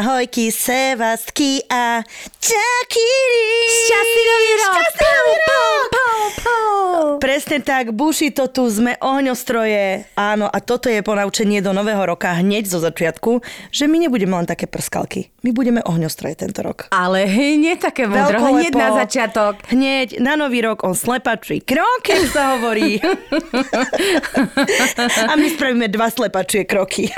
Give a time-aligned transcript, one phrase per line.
[0.00, 2.00] Ahojky, sevastky a
[2.40, 3.52] čakiri.
[3.68, 4.72] Šťastný nový rok!
[4.72, 5.84] Šťastný nový rok!
[5.92, 7.20] Pau, pau.
[7.20, 10.08] Presne tak, buši to tu, sme ohňostroje.
[10.16, 14.48] Áno, a toto je ponaučenie do nového roka hneď zo začiatku, že my nebudeme len
[14.48, 15.28] také prskalky.
[15.44, 16.88] My budeme ohňostroje tento rok.
[16.96, 17.28] Ale
[17.60, 19.60] nie také múdro, hneď na začiatok.
[19.68, 23.04] Hneď na nový rok on slepačí kroky sa hovorí.
[25.28, 27.12] a my spravíme dva slepačie kroky.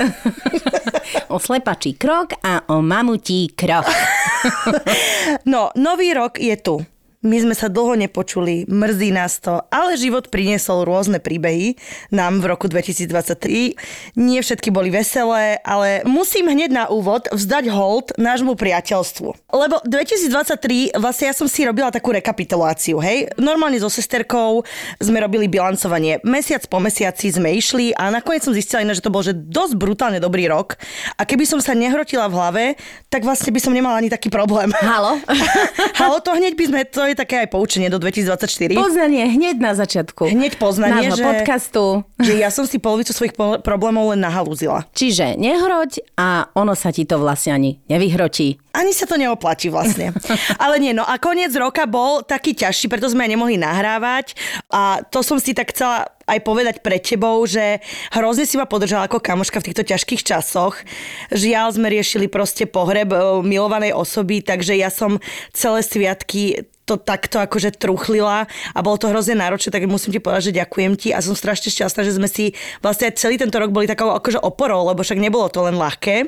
[1.29, 3.85] O slepačí krok a o mamutí krok.
[5.45, 6.85] No, nový rok je tu.
[7.23, 11.79] My sme sa dlho nepočuli, mrzí nás to, ale život priniesol rôzne príbehy
[12.11, 14.19] nám v roku 2023.
[14.19, 19.55] Nie všetky boli veselé, ale musím hneď na úvod vzdať hold nášmu priateľstvu.
[19.55, 23.31] Lebo 2023, vlastne ja som si robila takú rekapituláciu, hej.
[23.39, 24.67] Normálne so sesterkou
[24.99, 26.19] sme robili bilancovanie.
[26.27, 29.79] Mesiac po mesiaci sme išli a nakoniec som zistila iné, že to bol že dosť
[29.79, 30.75] brutálne dobrý rok.
[31.15, 32.63] A keby som sa nehrotila v hlave,
[33.07, 34.75] tak vlastne by som nemala ani taký problém.
[34.83, 35.23] Halo?
[36.03, 38.73] Halo, to hneď by sme, to je také aj poučenie do 2024.
[38.73, 40.27] Poznanie hneď na začiatku.
[40.27, 41.83] Hneď poznanie, Nášho že- podcastu.
[42.25, 44.89] že ja som si polovicu svojich problémov len nahalúzila.
[44.97, 48.57] Čiže nehroť a ono sa ti to vlastne ani nevyhrotí.
[48.73, 50.17] Ani sa to neoplatí vlastne.
[50.63, 54.33] Ale nie, no a koniec roka bol taký ťažší, preto sme aj nemohli nahrávať
[54.73, 57.83] a to som si tak chcela aj povedať pred tebou, že
[58.15, 60.79] hrozne si ma podržala ako kamoška v týchto ťažkých časoch.
[61.35, 65.19] Žiaľ sme riešili proste pohreb e, milovanej osoby, takže ja som
[65.51, 70.51] celé sviatky to takto akože truchlila a bolo to hrozne náročné, tak musím ti povedať,
[70.51, 73.87] že ďakujem ti a som strašne šťastná, že sme si vlastne celý tento rok boli
[73.87, 76.27] takou akože oporou, lebo však nebolo to len ľahké,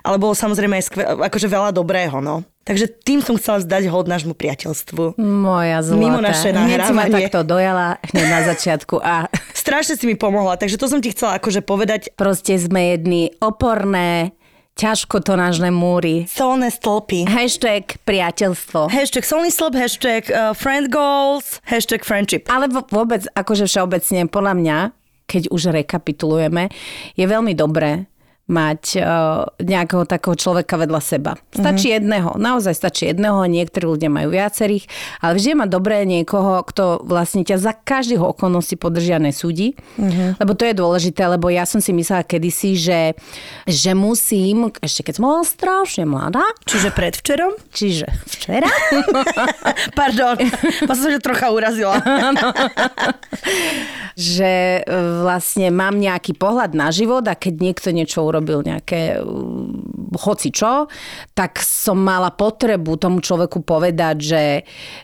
[0.00, 2.44] ale bolo samozrejme aj skve- akože veľa dobrého, no.
[2.64, 5.20] Takže tým som chcela zdať hod nášmu priateľstvu.
[5.20, 6.00] Moja zlatá.
[6.00, 7.28] Mimo naše Hneď si ma nahrávanie.
[7.28, 11.36] takto dojala hneď na začiatku a Strašne si mi pomohla, takže to som ti chcela
[11.36, 12.12] akože povedať.
[12.12, 14.32] proste sme jedni oporné,
[14.74, 16.26] ťažko to nážne múry.
[16.26, 17.30] Solné stĺpy.
[17.30, 18.90] Hashtag priateľstvo.
[18.90, 22.46] Hashtag solný stĺp, hashtag uh, friend goals, hashtag friendship.
[22.50, 24.78] Ale vo- vôbec, akože všeobecne, podľa mňa,
[25.30, 26.68] keď už rekapitulujeme,
[27.14, 28.10] je veľmi dobré
[28.44, 31.32] mať uh, nejakého takého človeka vedľa seba.
[31.48, 31.96] Stačí mm-hmm.
[31.96, 34.84] jedného, naozaj stačí jedného, niektorí ľudia majú viacerých,
[35.24, 40.36] ale vždy mať dobré niekoho, kto vlastne ťa za každých okolností podržia nesúdi, mm-hmm.
[40.44, 43.00] lebo to je dôležité, lebo ja som si myslela kedysi, že,
[43.64, 47.56] že musím, ešte keď som bola strašne mladá, Čiže predvčerom?
[47.72, 48.68] čiže včera,
[49.98, 50.36] Pardon,
[50.84, 51.96] vás som ťa trocha urazila.
[54.14, 54.82] že e,
[55.26, 59.30] vlastne mám nejaký pohľad na život a keď niekto niečo urobil nejaké uh,
[60.18, 60.90] hoci čo,
[61.38, 64.42] tak som mala potrebu tomu človeku povedať, že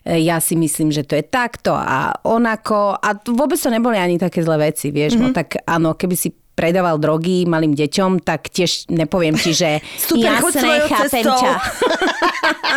[0.02, 4.18] e, ja si myslím, že to je takto a onako a vôbec to neboli ani
[4.18, 5.30] také zlé veci, vieš, mm-hmm.
[5.30, 6.30] no tak áno, keby si
[6.60, 11.52] predával drogy malým deťom, tak tiež nepoviem ti, že Super, jasné, chápem ťa.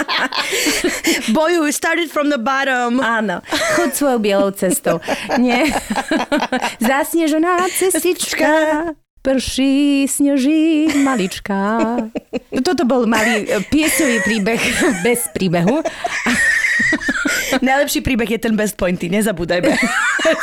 [1.36, 3.04] Boju, started from the bottom.
[3.04, 3.44] Áno,
[3.76, 5.04] chod svojou bielou cestou.
[5.36, 5.68] Nie.
[6.88, 8.48] Zasnežená cestička.
[9.24, 11.96] Prší, sneží, malička.
[12.60, 14.60] Toto bol malý e, piesový príbeh
[15.00, 15.80] bez príbehu.
[17.64, 19.72] Najlepší príbeh je ten best pointy, nezabúdajme.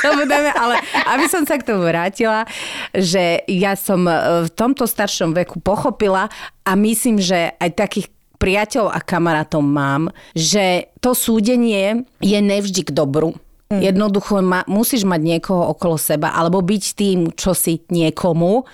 [0.01, 0.81] Samozrejme, ale
[1.13, 2.49] aby som sa k tomu vrátila,
[2.97, 6.33] že ja som e, v tomto staršom veku pochopila
[6.65, 8.09] a myslím, že aj takých
[8.41, 13.37] priateľov a kamarátov mám, že to súdenie je nevždy k dobru.
[13.71, 13.87] Mm.
[13.87, 18.67] Jednoducho ma, musíš mať niekoho okolo seba alebo byť tým, čo si niekomu.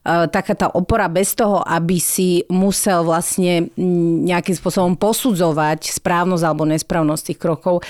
[0.00, 3.74] E, taká tá opora bez toho, aby si musel vlastne
[4.22, 7.82] nejakým spôsobom posudzovať správnosť alebo nesprávnosť tých krokov.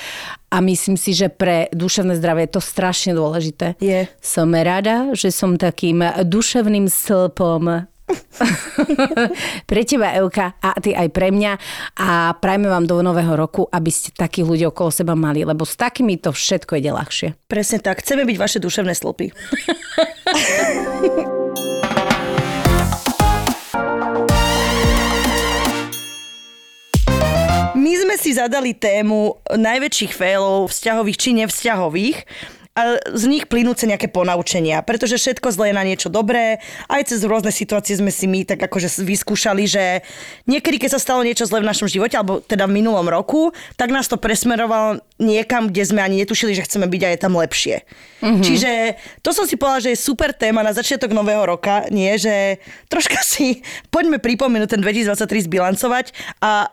[0.48, 3.76] A myslím si, že pre duševné zdravie je to strašne dôležité.
[3.76, 4.08] Je.
[4.24, 7.84] Som rada, že som takým duševným stĺpom
[9.70, 11.58] pre teba, Euka, a ty aj pre mňa.
[12.00, 15.76] A prajme vám do nového roku, aby ste takých ľudí okolo seba mali, lebo s
[15.76, 17.34] takými to všetko ide ľahšie.
[17.46, 19.32] Presne tak, chceme byť vaše duševné slopy.
[27.80, 32.18] My sme si zadali tému najväčších failov, vzťahových či nevzťahových.
[32.80, 36.64] A z nich plynúce nejaké ponaučenia, pretože všetko zlé je na niečo dobré.
[36.88, 40.00] Aj cez rôzne situácie sme si my tak akože vyskúšali, že
[40.48, 43.92] niekedy, keď sa stalo niečo zlé v našom živote, alebo teda v minulom roku, tak
[43.92, 47.76] nás to presmerovalo niekam, kde sme ani netušili, že chceme byť a je tam lepšie.
[48.24, 48.44] Mm-hmm.
[48.48, 48.70] Čiže
[49.20, 53.20] to som si povedala, že je super téma na začiatok nového roka, nie, že troška
[53.36, 53.60] si
[53.92, 56.72] poďme pripomenúť ten 2023 zbilancovať a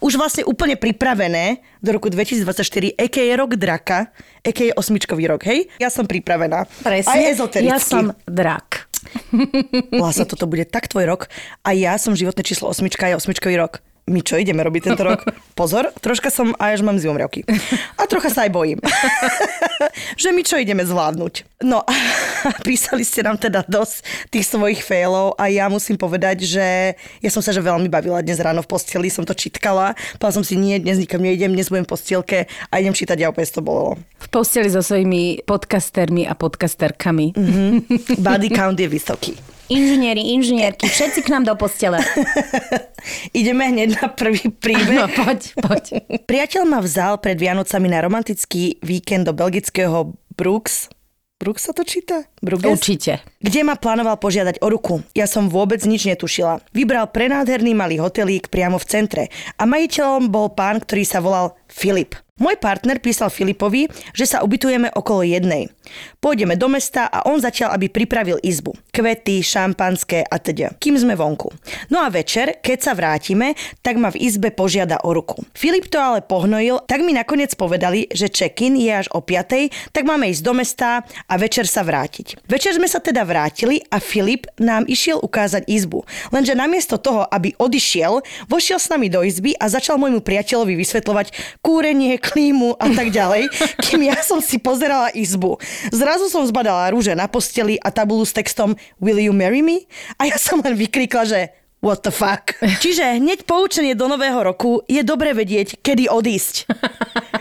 [0.00, 3.32] už vlastne úplne pripravené do roku 2024, a.k.a.
[3.38, 4.12] rok draka,
[4.44, 4.72] a.k.a.
[4.76, 5.68] osmičkový rok, hej?
[5.80, 6.68] Ja som pripravená.
[6.84, 7.12] Presne.
[7.12, 7.72] Aj ezotericky.
[7.72, 8.88] Ja som drak.
[9.90, 11.22] Lása, toto bude tak tvoj rok.
[11.66, 15.22] A ja som životné číslo osmička, je osmičkový rok my čo ideme robiť tento rok?
[15.58, 17.46] Pozor, troška som aj až mám zimomriavky.
[17.94, 18.82] A trocha sa aj bojím.
[20.22, 21.62] že my čo ideme zvládnuť.
[21.62, 21.94] No a
[22.66, 24.02] písali ste nám teda dosť
[24.34, 28.42] tých svojich failov a ja musím povedať, že ja som sa že veľmi bavila dnes
[28.42, 29.94] ráno v posteli, som to čítkala.
[30.18, 33.30] Povedala som si, nie, dnes nikam neidem, dnes budem v postielke a idem čítať a
[33.30, 33.94] opäť to bolo.
[34.18, 37.38] V posteli so svojimi podcastermi a podcasterkami.
[37.38, 38.18] Mm-hmm.
[38.18, 39.34] Body count je vysoký.
[39.72, 41.96] Inžinieri, inžinierky, všetci k nám do postele.
[43.38, 45.00] Ideme hneď na prvý príbeh.
[45.00, 45.84] No, poď, poď.
[46.30, 50.92] Priateľ ma vzal pred Vianocami na romantický víkend do belgického Brooks.
[51.42, 52.22] Brooks sa to číta?
[52.38, 52.70] Bruges?
[52.70, 53.18] Určite.
[53.42, 55.02] Kde ma plánoval požiadať o ruku.
[55.10, 56.62] Ja som vôbec nič netušila.
[56.70, 59.24] Vybral prenádherný malý hotelík priamo v centre
[59.58, 62.14] a majiteľom bol pán, ktorý sa volal Filip.
[62.42, 63.86] Môj partner písal Filipovi,
[64.16, 65.70] že sa ubytujeme okolo jednej.
[66.18, 68.74] Pôjdeme do mesta a on začal, aby pripravil izbu.
[68.90, 70.74] Kvety, šampanské a teda.
[70.80, 71.54] Kým sme vonku.
[71.92, 73.54] No a večer, keď sa vrátime,
[73.84, 75.44] tak ma v izbe požiada o ruku.
[75.54, 80.02] Filip to ale pohnojil, tak mi nakoniec povedali, že check-in je až o 5, tak
[80.02, 82.42] máme ísť do mesta a večer sa vrátiť.
[82.50, 86.02] Večer sme sa teda vrátili a Filip nám išiel ukázať izbu.
[86.34, 91.60] Lenže namiesto toho, aby odišiel, vošiel s nami do izby a začal môjmu priateľovi vysvetľovať
[91.62, 93.46] kúrenie, klímu a tak ďalej,
[93.86, 95.56] kým ja som si pozerala izbu.
[95.94, 99.86] Zrazu som zbadala rúže na posteli a tabulu s textom Will you marry me?
[100.18, 101.40] A ja som len vykrikla, že
[101.82, 102.58] what the fuck.
[102.82, 106.66] Čiže hneď poučenie do nového roku je dobre vedieť, kedy odísť.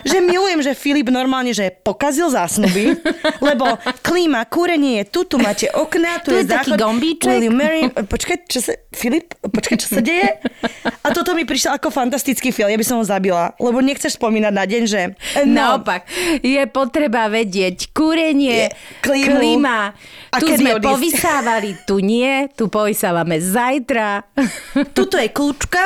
[0.02, 2.96] Že milujem, že Filip normálne, že pokazil zásnuby,
[3.40, 3.66] lebo
[4.02, 6.80] klíma, kúrenie je tu, tu máte okná, tu, Tu je, je taký záchod.
[6.80, 7.28] gombíček.
[7.30, 7.82] Will you marry...
[7.88, 8.72] Počkaj, čo sa...
[8.90, 10.28] Filip, počkaj, čo sa deje?
[11.02, 14.54] A toto mi prišlo ako fantastický film, ja by som ho zabila, lebo nechceš spomínať
[14.54, 15.02] na deň, že...
[15.44, 16.06] No, Naopak,
[16.40, 19.38] je potreba vedieť kúrenie, Je, klímu.
[19.38, 19.96] klíma.
[20.28, 20.88] A tu sme odísť.
[20.88, 24.28] povysávali, tu nie, tu povysávame zajtra.
[24.92, 25.84] tuto je kľúčka,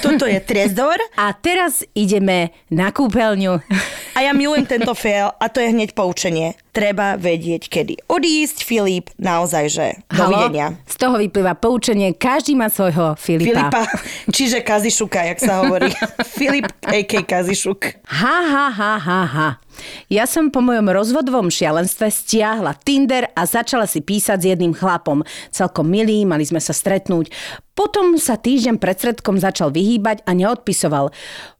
[0.00, 3.43] toto je trezor A teraz ideme na kúpeľňu.
[4.14, 6.54] A ja milujem tento fail a to je hneď poučenie.
[6.74, 10.78] Treba vedieť, kedy odísť, Filip, naozaj, že dovidenia.
[10.86, 13.70] Z toho vyplýva poučenie, každý má svojho Filipa.
[13.70, 13.82] Filipa,
[14.30, 15.90] čiže Kazišuka, jak sa hovorí.
[16.38, 17.22] Filip, a.k.
[17.22, 18.06] Kazišuk.
[18.10, 19.48] Ha, ha, ha, ha, ha.
[20.12, 25.26] Ja som po mojom rozvodovom šialenstve stiahla Tinder a začala si písať s jedným chlapom.
[25.50, 27.32] Celkom milý, mali sme sa stretnúť.
[27.74, 31.10] Potom sa týždeň pred stredkom začal vyhýbať a neodpisoval.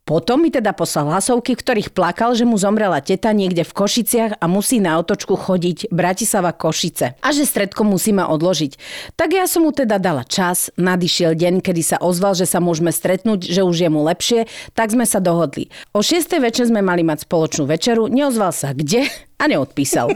[0.04, 4.36] Potom mi teda poslal hlasovky, v ktorých plakal, že mu zomrela teta niekde v Košiciach
[4.36, 7.16] a musí na otočku chodiť Bratislava Košice.
[7.24, 8.76] A že stredko musíme odložiť.
[9.16, 12.92] Tak ja som mu teda dala čas, nadišiel deň, kedy sa ozval, že sa môžeme
[12.92, 14.44] stretnúť, že už je mu lepšie,
[14.76, 15.72] tak sme sa dohodli.
[15.96, 16.36] O 6.
[16.36, 20.08] večer sme mali mať spoločnú večeru, neozval sa kde a neodpísal.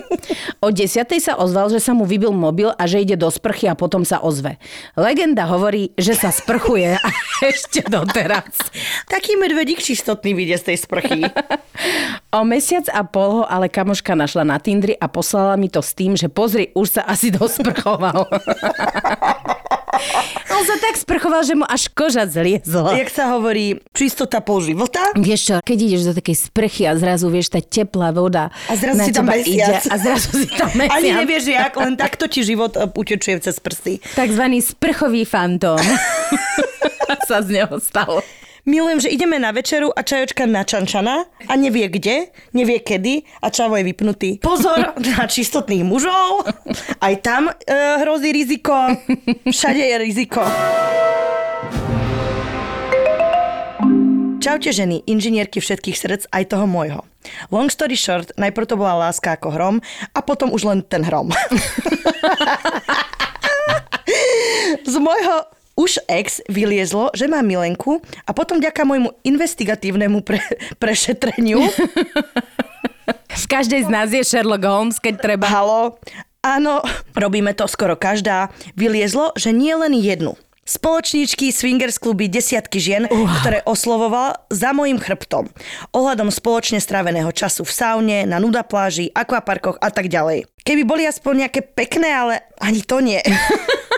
[0.62, 1.04] O 10.
[1.20, 4.22] sa ozval, že sa mu vybil mobil a že ide do sprchy a potom sa
[4.22, 4.56] ozve.
[4.94, 7.08] Legenda hovorí, že sa sprchuje a
[7.50, 8.48] ešte doteraz.
[9.10, 11.20] Taký medvedík čistotný vyjde z tej sprchy.
[12.28, 15.96] O mesiac a pol ho ale kamoška našla na Tindri a poslala mi to s
[15.96, 18.26] tým, že pozri, už sa asi dosprchoval.
[20.54, 22.96] On sa tak sprchoval, že mu až koža zliezla.
[22.96, 25.12] Jak sa hovorí, čistota pol života.
[25.14, 28.98] Vieš čo, keď ideš do takej sprchy a zrazu vieš, tá teplá voda A zrazu
[28.98, 29.46] na si tam mesiac.
[29.46, 30.98] ide a zrazu si tam mesiac.
[30.98, 34.02] Ani nevieš, jak, len takto ti život e, utečuje cez prsty.
[34.14, 35.78] Takzvaný sprchový fantóm
[37.28, 38.24] sa z neho stal.
[38.68, 43.48] Milujem, že ideme na večeru a čajočka na čančana a nevie kde, nevie kedy a
[43.48, 44.44] čavo je vypnutý.
[44.44, 46.44] Pozor na čistotných mužov,
[47.00, 47.56] aj tam e,
[48.04, 48.76] hrozí riziko,
[49.48, 50.44] všade je riziko.
[54.44, 57.08] Čaute ženy, inžinierky všetkých srdc, aj toho môjho.
[57.48, 59.76] Long story short, najprv to bola láska ako hrom
[60.12, 61.32] a potom už len ten hrom.
[64.92, 70.42] Z môjho už ex vyliezlo, že má milenku a potom ďaká môjmu investigatívnemu pre,
[70.82, 71.62] prešetreniu
[73.28, 75.48] V každej z nás je Sherlock Holmes, keď treba.
[75.48, 75.96] Halo,
[76.42, 76.82] áno,
[77.16, 80.36] robíme to skoro každá, vyliezlo, že nie len jednu,
[80.68, 85.48] Spoločníčky swingers kluby desiatky žien, ktoré oslovoval za mojim chrbtom.
[85.96, 90.44] Ohľadom spoločne stráveného času v saune, na nuda pláži, akvaparkoch a tak ďalej.
[90.68, 93.16] Keby boli aspoň nejaké pekné, ale ani to nie.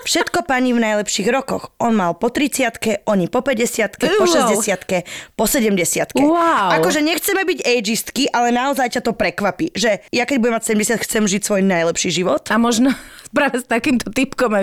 [0.01, 1.75] Všetko pani v najlepších rokoch.
[1.83, 4.55] On mal po 30 oni po 50 po Wow.
[4.63, 6.79] 60 po 70 Wow.
[6.81, 11.05] Akože nechceme byť ageistky, ale naozaj ťa to prekvapí, že ja keď budem mať 70,
[11.05, 12.47] chcem žiť svoj najlepší život.
[12.49, 12.95] A možno
[13.37, 14.55] práve s takýmto typkom.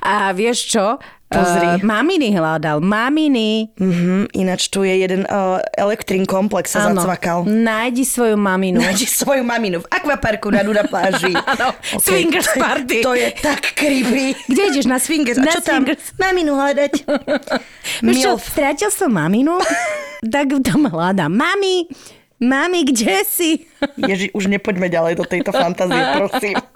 [0.00, 1.02] A vieš čo?
[1.26, 1.66] Pozri.
[1.66, 2.78] Uh, maminy hľadal.
[2.78, 3.74] Maminy.
[3.74, 7.02] Mhm, ináč tu je jeden uh, elektrín komplex sa Áno.
[7.02, 7.42] zacvakal.
[7.42, 8.78] Nájdi svoju maminu.
[8.78, 11.34] Nájdi svoju maminu v akvaparku na Duda pláži.
[11.52, 12.98] Áno, swingers to je- party.
[13.02, 14.38] To je tak creepy.
[14.46, 15.34] Kde ideš na Swingers.
[15.34, 15.82] A Na čo tam?
[15.82, 16.04] swingers.
[16.14, 16.92] Maminu hľadať.
[18.00, 19.58] Vieš čo, strátil som maminu,
[20.34, 21.28] tak tam hľadám.
[21.28, 21.90] Mami,
[22.38, 23.50] mami, kde si?
[23.98, 26.54] Ježi, už nepoďme ďalej do tejto fantázie, prosím.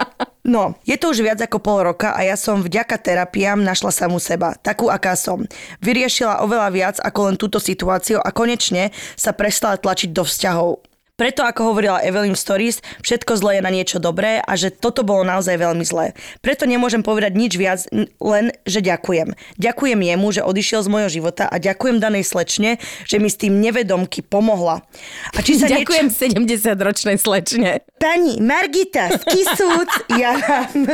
[0.40, 4.16] No, je to už viac ako pol roka a ja som vďaka terapiám našla samú
[4.16, 5.44] seba, takú aká som.
[5.84, 8.88] Vyriešila oveľa viac ako len túto situáciu a konečne
[9.20, 10.89] sa prestala tlačiť do vzťahov.
[11.20, 15.20] Preto, ako hovorila Evelyn Stories, všetko zlé je na niečo dobré a že toto bolo
[15.20, 16.16] naozaj veľmi zlé.
[16.40, 17.84] Preto nemôžem povedať nič viac,
[18.24, 19.36] len, že ďakujem.
[19.60, 23.60] Ďakujem jemu, že odišiel z môjho života a ďakujem danej slečne, že mi s tým
[23.60, 24.80] nevedomky pomohla.
[25.36, 27.84] A či sa Ďakujem 70-ročnej slečne.
[28.00, 30.88] Pani Margita z Kisúc, ja vám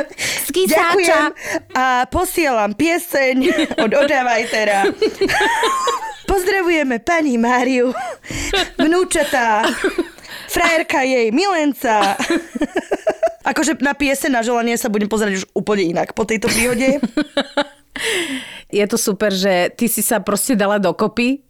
[0.50, 1.22] ďakujem
[1.78, 3.36] a posielam pieseň
[3.78, 4.90] od Odavajtera.
[6.30, 7.94] Pozdravujeme pani Máriu,
[8.74, 9.70] vnúčatá,
[10.56, 12.16] frajerka jej, milenca.
[13.50, 16.98] Akože na piese na želanie sa budem pozerať už úplne inak po tejto príhode.
[18.66, 21.45] Je to super, že ty si sa proste dala dokopy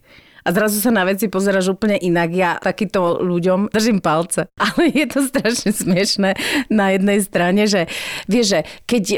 [0.46, 2.30] a zrazu sa na veci pozeráš úplne inak.
[2.30, 4.46] Ja takýmto ľuďom držím palce.
[4.62, 6.38] Ale je to strašne smiešné
[6.70, 7.90] na jednej strane, že
[8.30, 9.16] vieš, že keď o,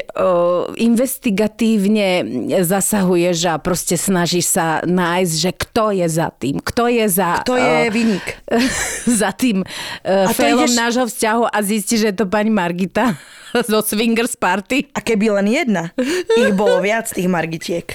[0.81, 2.25] investigatívne
[2.65, 7.45] zasahuješ a proste snažíš sa nájsť, že kto je za tým, kto je za...
[7.45, 8.27] To je o, vynik.
[9.21, 9.69] za tým
[10.01, 13.21] to failom ideš- nášho vzťahu a zistíš, že je to pani Margita
[13.71, 14.89] zo Swingers Party.
[14.95, 15.93] A keby len jedna,
[16.37, 17.87] ich bolo viac tých Margitiek.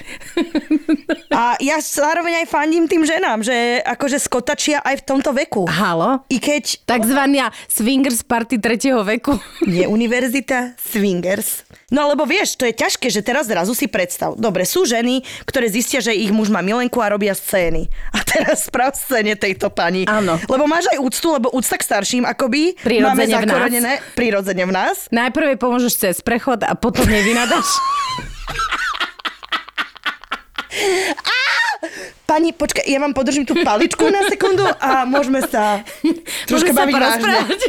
[1.33, 5.63] A ja zároveň aj fandím tým ženám, že akože skotačia aj v tomto veku.
[5.63, 6.27] Halo?
[6.27, 9.39] I keď Takzvaná swingers party tretieho veku.
[9.63, 11.63] je univerzita swingers.
[11.87, 14.35] No lebo vieš, to je ťažké, že teraz zrazu si predstav.
[14.35, 17.87] Dobre, sú ženy, ktoré zistia, že ich muž má milenku a robia scény.
[18.11, 20.03] A teraz sprav scéne tejto pani.
[20.09, 20.35] Áno.
[20.49, 25.07] Lebo máš aj úctu, lebo úcta k starším akoby Prirodzene máme zakorenené prirodzene v nás.
[25.13, 27.69] Najprv jej pomôžeš cez prechod a potom jej vynadaš.
[32.23, 35.83] Pani, počkaj, ja vám podržím tú paličku na sekundu a môžeme sa
[36.47, 37.07] troška Môžeme sa baviť vážne.
[37.21, 37.61] porozprávať.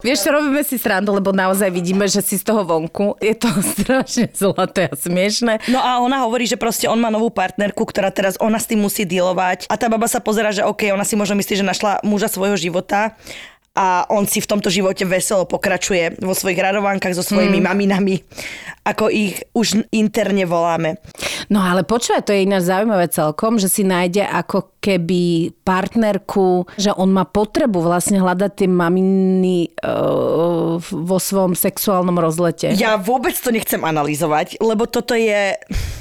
[0.00, 3.20] Vieš, robíme si srandu, lebo naozaj vidíme, že si z toho vonku.
[3.20, 5.68] Je to strašne zlaté a smiešné.
[5.68, 8.80] No a ona hovorí, že proste on má novú partnerku, ktorá teraz ona s tým
[8.80, 9.68] musí dealovať.
[9.68, 12.56] A tá baba sa pozera, že OK, ona si možno myslí, že našla muža svojho
[12.56, 13.12] života
[13.70, 17.66] a on si v tomto živote veselo pokračuje vo svojich radovánkach so svojimi mm.
[17.70, 18.14] maminami,
[18.82, 20.98] ako ich už interne voláme.
[21.46, 26.90] No ale počúvaj, to je ináč zaujímavé celkom, že si nájde ako keby partnerku, že
[26.98, 32.74] on má potrebu vlastne hľadať tie maminy uh, vo svojom sexuálnom rozlete.
[32.74, 35.54] Ja vôbec to nechcem analyzovať, lebo toto je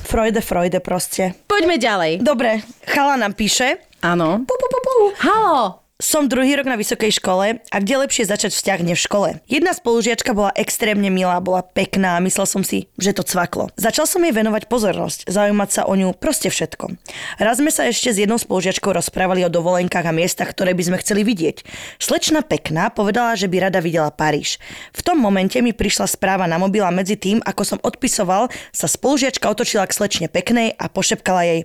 [0.10, 1.38] Freude, Freude proste.
[1.46, 2.26] Poďme ďalej.
[2.26, 3.78] Dobre, chala nám píše.
[4.02, 4.42] Áno.
[4.42, 4.96] Pu, pu, pu, pu.
[5.22, 5.79] Halo.
[6.00, 9.30] Som druhý rok na vysokej škole a kde lepšie začať vzťah než v škole.
[9.52, 13.68] Jedna spolužiačka bola extrémne milá, bola pekná a myslel som si, že to cvaklo.
[13.76, 16.96] Začal som jej venovať pozornosť, zaujímať sa o ňu, proste všetko.
[17.44, 21.02] Raz sme sa ešte s jednou spolužiačkou rozprávali o dovolenkách a miestach, ktoré by sme
[21.04, 21.68] chceli vidieť.
[22.00, 24.56] Slečna pekná povedala, že by rada videla Paríž.
[24.96, 28.88] V tom momente mi prišla správa na mobil a medzi tým, ako som odpisoval, sa
[28.88, 31.60] spolužiačka otočila k slečne peknej a pošepkala jej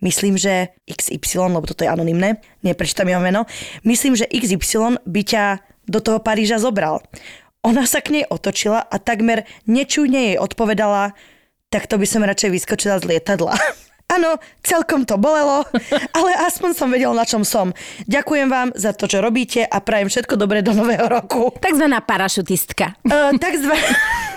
[0.00, 3.44] Myslím, že XY, lebo toto je anonymné, neprečítam jeho meno,
[3.84, 5.44] myslím, že XY by ťa
[5.84, 7.04] do toho Paríža zobral.
[7.60, 11.12] Ona sa k nej otočila a takmer nečujne jej odpovedala,
[11.68, 13.54] tak to by som radšej vyskočila z lietadla.
[14.10, 15.62] Áno, celkom to bolelo,
[16.18, 17.70] ale aspoň som vedel, na čom som.
[18.10, 21.54] Ďakujem vám za to, čo robíte a prajem všetko dobré do nového roku.
[21.62, 22.98] Takzvaná parašutistka.
[23.06, 23.86] Uh, takzvané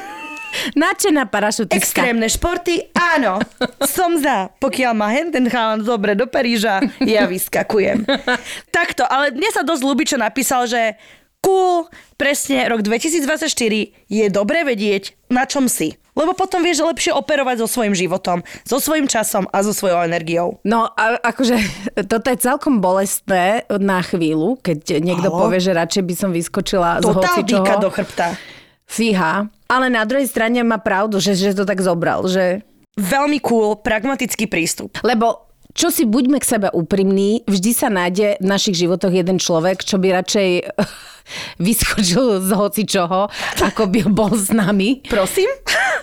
[0.74, 1.78] Načená parašutistka.
[1.78, 3.42] extrémne športy, áno,
[3.96, 4.50] som za.
[4.58, 8.06] Pokiaľ má hen ten chalan dobre do Paríža, ja vyskakujem.
[8.76, 10.98] Takto, ale mne sa dosť ľúbi, čo napísal, že
[11.44, 13.52] cool, presne rok 2024
[14.08, 16.00] je dobre vedieť, na čom si.
[16.14, 20.62] Lebo potom vieš lepšie operovať so svojím životom, so svojím časom a so svojou energiou.
[20.62, 21.58] No, a, akože
[22.06, 25.50] toto je celkom bolestné na chvíľu, keď niekto Halo?
[25.50, 27.82] povie, že radšej by som vyskočila z Totál hocičoho.
[27.82, 28.38] do chrbta.
[28.94, 29.50] Fíha.
[29.66, 32.62] Ale na druhej strane má pravdu, že, že to tak zobral, že
[32.94, 35.02] veľmi cool, pragmatický prístup.
[35.02, 39.82] Lebo čo si buďme k sebe úprimní, vždy sa nájde v našich životoch jeden človek,
[39.82, 40.50] čo by radšej
[41.66, 43.26] vyskočil z hoci čoho,
[43.58, 45.02] ako by bol s nami.
[45.10, 45.50] Prosím?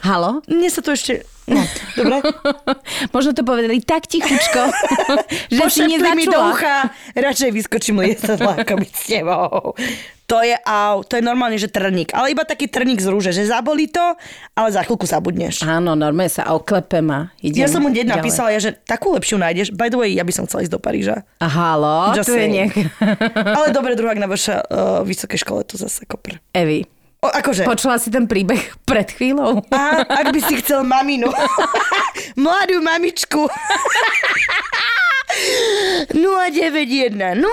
[0.03, 0.43] Halo?
[0.51, 1.23] Mne sa to ešte...
[1.47, 1.63] No,
[1.95, 2.19] dobre.
[3.15, 4.71] Možno to povedali tak tichučko,
[5.55, 6.51] že si Pošepli mi do nezačula.
[6.51, 6.77] ucha,
[7.15, 9.75] radšej vyskočím lietadla, ako byť s tebou.
[10.31, 12.15] To je au, to je normálne, že trník.
[12.15, 14.15] Ale iba taký trník z rúže, že zabolí to,
[14.55, 15.67] ale za chvíľku zabudneš.
[15.67, 19.43] Áno, normálne sa oklepem a idem Ja som mu deň napísala, ja, že takú lepšiu
[19.43, 19.75] nájdeš.
[19.75, 21.27] By the way, ja by som chcela ísť do Paríža.
[21.43, 22.71] Halo, Just tu je nech...
[23.59, 26.39] Ale dobre, druhák na vaša uh, vysokej škole, to zase kopr.
[26.55, 26.87] Evi,
[27.21, 27.69] O, akože...
[27.69, 29.61] počula si ten príbeh pred chvíľou?
[29.69, 31.29] A, ak by si chcel maminu.
[32.41, 33.45] Mladú mamičku.
[36.15, 37.35] 091.
[37.35, 37.51] No.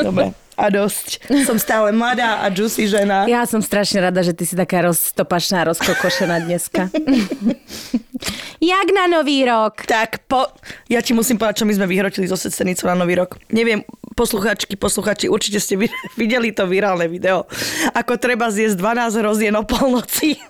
[0.00, 0.45] Dobre.
[0.56, 1.28] A dosť.
[1.44, 3.28] Som stále mladá a juicy žena.
[3.28, 6.88] Ja som strašne rada, že ty si taká roztopašná, rozkokošená dneska.
[8.72, 9.84] Jak na nový rok?
[9.84, 10.48] Tak po...
[10.88, 13.36] Ja ti musím povedať, čo my sme vyhrotili zo Secenicou na Nový rok.
[13.52, 13.84] Neviem,
[14.16, 17.44] posluchačky, posluchači, určite ste vi- videli to virálne video.
[17.92, 20.40] Ako treba zjesť 12 rozien o polnoci.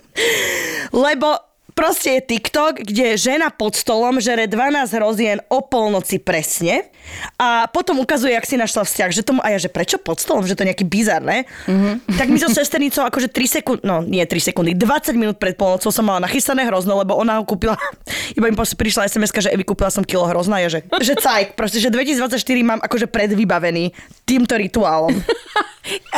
[1.05, 1.46] Lebo
[1.77, 6.89] proste je TikTok, kde žena pod stolom žere 12 rozien o polnoci presne
[7.37, 10.41] a potom ukazuje, jak si našla vzťah, že tomu, a ja, že prečo pod stolom,
[10.41, 11.45] že to je nejaký bizar, ne?
[11.69, 12.17] Mm-hmm.
[12.17, 15.93] Tak my so sesternicou akože 3 sekundy, no nie 3 sekundy, 20 minút pred polnocou
[15.93, 17.77] som mala nachystané hrozno, lebo ona ho kúpila,
[18.37, 21.77] iba im prišla sms že Evi, kúpila som kilo hrozna, ja, že, že cajk, proste,
[21.77, 23.93] že 2024 mám akože predvybavený
[24.25, 25.13] týmto rituálom.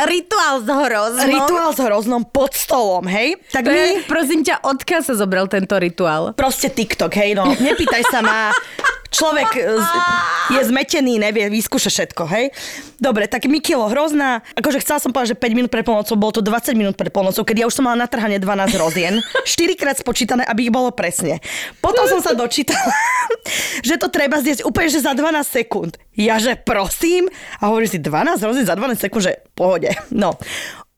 [0.10, 1.30] Rituál s horoznom.
[1.30, 3.38] Rituál s hroznom pod stolom, hej?
[3.54, 3.78] Tak To my...
[3.78, 6.38] je, prosím ťa, odkiaľ sa zobral tento rituál?
[6.38, 7.50] Proste TikTok, hej, no.
[7.58, 8.54] Nepýtaj sa ma.
[9.10, 9.62] Človek e,
[10.54, 12.54] je zmetený, nevie, vyskúša všetko, hej.
[13.02, 14.46] Dobre, tak mi kilo hrozná.
[14.54, 17.42] Akože chcela som povedať, že 5 minút pred polnocou, bolo to 20 minút pred polnocou,
[17.42, 19.18] keď ja už som mala natrhane 12 rozien.
[19.18, 21.42] 4 krát spočítané, aby ich bolo presne.
[21.82, 22.94] Potom som sa dočítala,
[23.88, 25.98] že to treba zjesť úplne, že za 12 sekúnd.
[26.14, 27.34] Ja, že prosím.
[27.58, 29.90] A hovorí si 12 rozien za 12 sekúnd, že pohode.
[30.14, 30.38] No.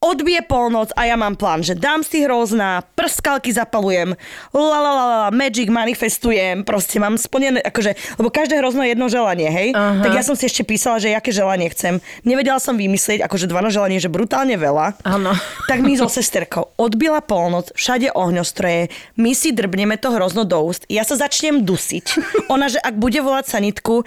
[0.01, 4.17] Odbije polnoc a ja mám plán, že dám si hrozná, prskalky zapalujem,
[4.49, 9.13] la la la la, magic manifestujem, proste mám splnené, akože, lebo každé hrozno je jedno
[9.13, 9.77] želanie, hej?
[9.77, 10.01] Aha.
[10.01, 12.01] Tak ja som si ešte písala, že aké želanie chcem.
[12.25, 14.97] Nevedela som vymyslieť, akože 12 želanie, že brutálne veľa.
[15.05, 15.37] Áno.
[15.69, 18.89] Tak my so sesterkou odbila polnoc, všade ohňostroje,
[19.21, 22.17] my si drbneme to hrozno do úst, ja sa začnem dusiť.
[22.49, 24.03] Ona, že ak bude volať sanitku,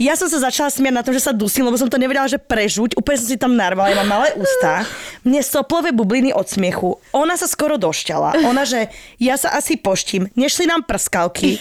[0.00, 2.40] ja som sa začala smiať na tom, že sa dusím, lebo som to nevedela, že
[2.40, 2.96] prežuť.
[2.96, 4.88] Úplne som si tam narvala, ja mám malé ústa.
[5.22, 6.96] Mne soplové bubliny od smiechu.
[7.12, 8.42] Ona sa skoro došťala.
[8.48, 8.88] Ona, že
[9.20, 10.32] ja sa asi poštím.
[10.34, 11.60] Nešli nám prskalky.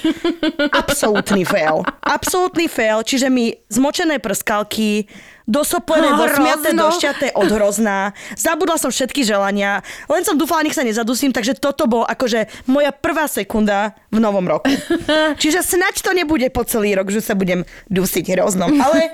[0.72, 1.84] Absolútny fail.
[2.02, 3.04] Absolútny fail.
[3.04, 5.06] Čiže mi zmočené prskalky,
[5.50, 6.24] dosoplené, Hrozno.
[6.28, 8.14] dosmiaté, došťaté od hrozná.
[8.36, 9.82] Zabudla som všetky želania.
[10.10, 14.46] Len som dúfala, nech sa nezadusím, takže toto bolo akože moja prvá sekunda v novom
[14.46, 14.70] roku.
[15.42, 18.70] Čiže snaď to nebude po celý rok, že sa budem dusiť hroznom.
[18.78, 19.12] Ale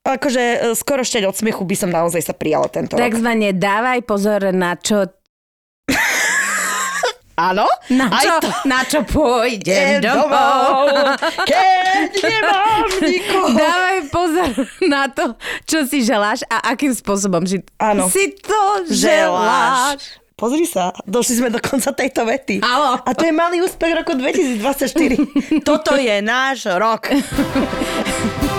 [0.00, 3.02] akože e, skoro šťať od smiechu by som naozaj sa prijala tento rok.
[3.04, 5.06] Takzvané dávaj pozor na čo...
[7.40, 7.64] Áno?
[7.88, 8.48] Na Aj čo, to.
[8.64, 10.28] na čo pôjdem domov.
[10.28, 13.46] domov, keď nemám nikoho.
[13.56, 14.50] Dávaj pozor
[14.84, 15.32] na to,
[15.64, 18.12] čo si želáš a akým spôsobom si, Áno.
[18.12, 20.20] si to želáš.
[20.34, 22.60] Pozri sa, došli sme do konca tejto vety.
[22.60, 22.96] Áno.
[22.98, 25.60] A to je malý úspech roku 2024.
[25.60, 27.08] Toto je náš rok.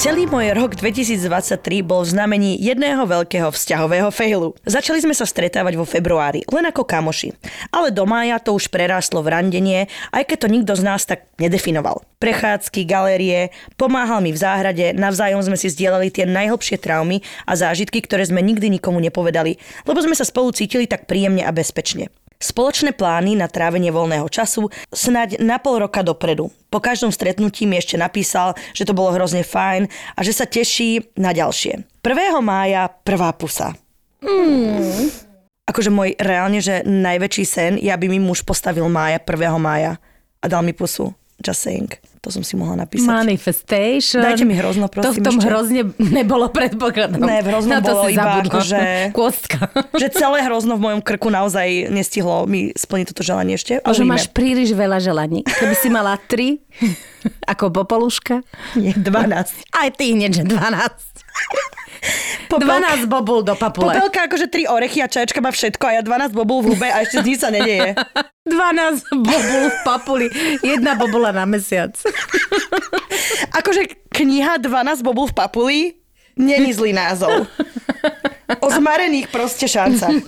[0.00, 4.56] Celý môj rok 2023 bol v znamení jedného veľkého vzťahového failu.
[4.64, 7.36] Začali sme sa stretávať vo februári, len ako kamoši.
[7.68, 11.28] Ale do mája to už prerástlo v randenie, aj keď to nikto z nás tak
[11.36, 12.00] nedefinoval.
[12.16, 18.00] Prechádzky, galérie, pomáhal mi v záhrade, navzájom sme si zdieľali tie najhlbšie traumy a zážitky,
[18.00, 22.08] ktoré sme nikdy nikomu nepovedali, lebo sme sa spolu cítili tak príjemne a bezpečne.
[22.40, 26.48] Spoločné plány na trávenie voľného času snáď na pol roka dopredu.
[26.72, 29.84] Po každom stretnutí mi ešte napísal, že to bolo hrozne fajn
[30.16, 32.00] a že sa teší na ďalšie.
[32.00, 32.40] 1.
[32.40, 33.76] mája prvá pusa.
[34.24, 35.12] Mm.
[35.68, 39.60] Akože môj reálne, že najväčší sen je, aby mi muž postavil mája, 1.
[39.60, 40.00] mája
[40.40, 41.12] a dal mi pusu.
[41.44, 41.92] Just saying.
[42.20, 43.08] To som si mohla napísať.
[43.08, 44.20] Manifestation.
[44.20, 45.46] Dajte mi hrozno, prosím, To v tom ešte.
[45.46, 47.16] hrozne nebolo predpokladom.
[47.16, 48.52] Ne, v hroznom Na to bolo iba zabudla.
[48.52, 49.58] akože- Kôstka.
[49.94, 53.80] Že celé hrozno v mojom krku naozaj nestihlo mi splniť toto želanie ešte.
[53.80, 54.12] Možno Uvidíme.
[54.14, 55.40] máš príliš veľa želaní.
[55.42, 56.60] Keby si mala tri,
[57.46, 59.64] ako popoluška, Nie, 12.
[59.72, 61.24] aj ty hneď, že 12.
[62.50, 63.94] Popelka- 12 bobul do papule.
[63.94, 67.04] Popelka akože 3 orechy a čačka má všetko a ja 12 bobul v hube a
[67.04, 67.94] ešte z nič sa nedeje.
[68.48, 70.26] 12 bobul v papuli.
[70.64, 71.94] Jedna bobula na mesiac.
[73.54, 75.78] Akože kniha 12 bobul v papuli
[76.34, 77.46] není zlý názov.
[78.58, 80.26] O zmarených proste šancách.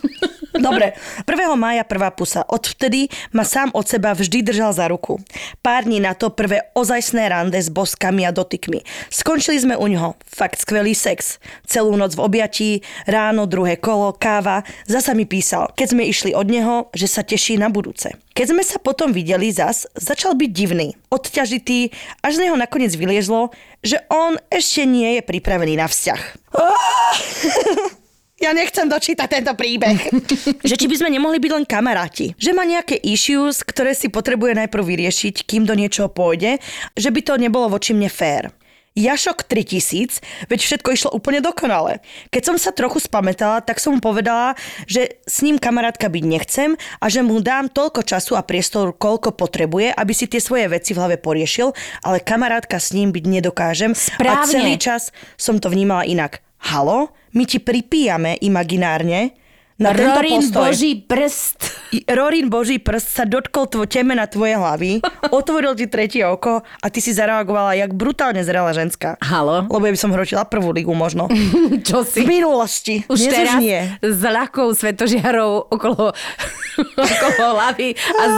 [0.52, 0.92] Dobre,
[1.24, 1.56] 1.
[1.56, 2.44] mája prvá pusa.
[2.44, 5.16] Odvtedy ma sám od seba vždy držal za ruku.
[5.64, 8.84] Pár dní na to prvé ozajstné rande s boskami a dotykmi.
[9.08, 10.14] Skončili sme u ňoho.
[10.28, 11.40] Fakt skvelý sex.
[11.64, 12.70] Celú noc v objatí,
[13.08, 14.62] ráno druhé kolo, káva.
[14.84, 18.12] Zasa mi písal, keď sme išli od neho, že sa teší na budúce.
[18.36, 23.52] Keď sme sa potom videli zas, začal byť divný, odťažitý, až z neho nakoniec vyliezlo,
[23.80, 26.20] že on ešte nie je pripravený na vzťah.
[28.42, 30.10] Ja nechcem dočítať tento príbeh.
[30.68, 32.34] že či by sme nemohli byť len kamaráti.
[32.34, 36.58] Že má nejaké issues, ktoré si potrebuje najprv vyriešiť, kým do niečoho pôjde,
[36.98, 38.50] že by to nebolo voči mne fér.
[38.92, 40.20] Jašok 3000,
[40.52, 42.04] veď všetko išlo úplne dokonale.
[42.28, 44.52] Keď som sa trochu spamätala, tak som mu povedala,
[44.84, 49.32] že s ním kamarátka byť nechcem a že mu dám toľko času a priestor, koľko
[49.32, 51.72] potrebuje, aby si tie svoje veci v hlave poriešil,
[52.04, 53.96] ale kamarátka s ním byť nedokážem.
[53.96, 54.52] A Správne.
[54.52, 55.08] celý čas
[55.40, 56.44] som to vnímala inak.
[56.62, 57.10] Halo?
[57.32, 59.34] My ti pripíjame imaginárne
[59.74, 60.62] na tento Rorin postoj.
[60.62, 61.58] Boží prst.
[62.06, 65.02] Rorin Boží prst sa dotkol tvo teme na tvoje hlavy,
[65.34, 69.18] otvoril ti tretie oko a ty si zareagovala jak brutálne zrela ženská.
[69.18, 69.66] Halo?
[69.66, 71.26] Lebo ja by som hrotila prvú ligu možno.
[71.88, 72.20] Čo V si?
[72.22, 72.94] minulosti.
[73.10, 73.80] Už Dnes teraz už nie.
[73.98, 76.14] s ľahkou svetožiarou okolo,
[77.02, 78.34] okolo hlavy a s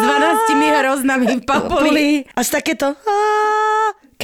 [0.49, 1.83] 12 hroznami v papuli.
[1.85, 2.09] Puli.
[2.33, 2.97] Až takéto...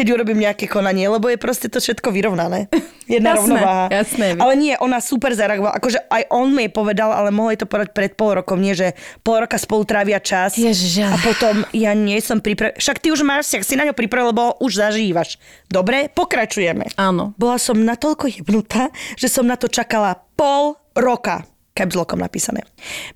[0.00, 2.72] Keď urobím nejaké konanie, lebo je proste to všetko vyrovnané.
[3.10, 3.86] Jedna Jasné, rovnováha.
[3.90, 4.26] jasné.
[4.38, 5.76] Ale nie, ona super zareagovala.
[5.76, 8.94] Akože aj on mi povedal, ale mohol to povedať pred pol rokom, nie, že
[9.26, 10.54] pol roka spolu trávia čas.
[10.54, 12.78] Ježiš, a potom ja nie som pripravená.
[12.78, 15.42] Však ty už máš si na ňo pripravená, lebo už zažívaš.
[15.66, 16.94] Dobre, pokračujeme.
[16.96, 17.34] Áno.
[17.34, 21.44] Bola som natoľko jebnutá, že som na to čakala pol roka.
[21.80, 22.60] Caps lockom napísané.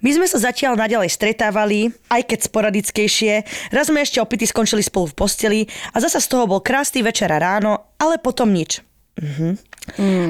[0.01, 3.45] My sme sa zatiaľ naďalej stretávali, aj keď sporadickejšie.
[3.69, 5.61] Raz sme ešte opity skončili spolu v posteli
[5.93, 8.81] a zasa z toho bol krásny večer a ráno, ale potom nič.
[9.21, 9.75] Mhm.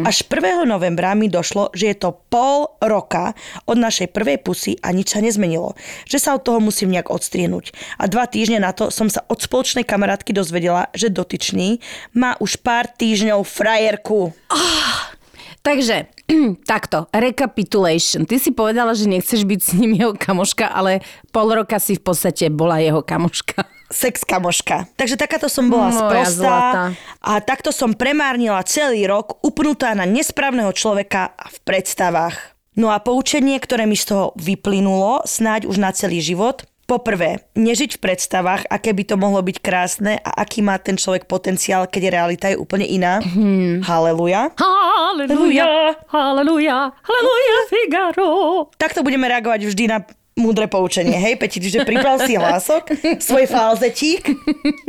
[0.03, 0.67] Až 1.
[0.67, 3.39] novembra mi došlo, že je to pol roka
[3.71, 5.79] od našej prvej pusy a nič sa nezmenilo.
[6.11, 7.71] Že sa od toho musím nejak odstrihnúť.
[8.03, 11.79] A dva týždne na to som sa od spoločnej kamarátky dozvedela, že dotyčný
[12.19, 14.35] má už pár týždňov frajerku.
[15.65, 16.13] Takže,
[16.69, 18.29] takto, recapitulation.
[18.29, 21.01] Ty si povedala, že nechceš byť s ním jeho kamoška, ale
[21.33, 23.65] pol roka si v podstate bola jeho kamoška.
[23.95, 24.91] sex kamoška.
[24.99, 26.61] Takže takáto som bola Moja sprostá
[27.23, 32.37] a takto som premárnila celý rok upnutá na nesprávneho človeka v predstavách.
[32.75, 37.97] No a poučenie, ktoré mi z toho vyplynulo, snáď už na celý život, Poprvé, nežiť
[37.97, 42.03] v predstavách, aké by to mohlo byť krásne a aký má ten človek potenciál, keď
[42.13, 43.25] realita je úplne iná.
[43.25, 43.81] Hmm.
[43.81, 44.53] Haleluja.
[44.61, 48.31] Halleluja, halleluja, halleluja, Figaro.
[48.77, 52.91] Takto budeme reagovať vždy na múdre poučenie, hej, Peti, že priprav si hlások,
[53.23, 54.35] svoj falzetík.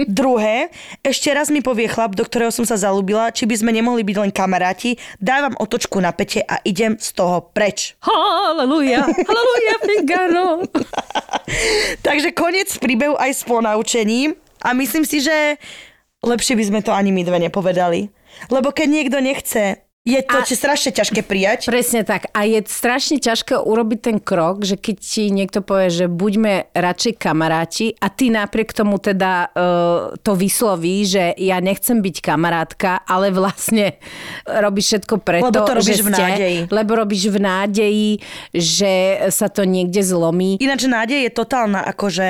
[0.09, 0.73] Druhé,
[1.05, 4.17] ešte raz mi povie chlap, do ktorého som sa zalúbila, či by sme nemohli byť
[4.25, 7.93] len kamaráti, dávam otočku na pete a idem z toho preč.
[8.01, 10.49] Halleluja, halleluja, Figaro.
[12.01, 14.33] Takže koniec príbehu aj s ponaučením
[14.65, 15.61] a myslím si, že
[16.25, 18.09] lepšie by sme to ani my dve nepovedali.
[18.49, 21.65] Lebo keď niekto nechce, je to A- strašne ťažké prijať.
[21.65, 22.29] Presne tak.
[22.37, 27.13] A je strašne ťažké urobiť ten krok, že keď ti niekto povie, že buďme radšej
[27.17, 33.33] kamaráti a ty napriek tomu teda uh, to vysloví, že ja nechcem byť kamarátka, ale
[33.33, 33.97] vlastne
[34.45, 36.59] robíš všetko preto, Lebo to robíš že v ste, nádeji.
[36.69, 38.09] Lebo robíš v nádeji,
[38.53, 38.93] že
[39.33, 40.61] sa to niekde zlomí.
[40.61, 42.29] Ináč nádej je totálna, akože...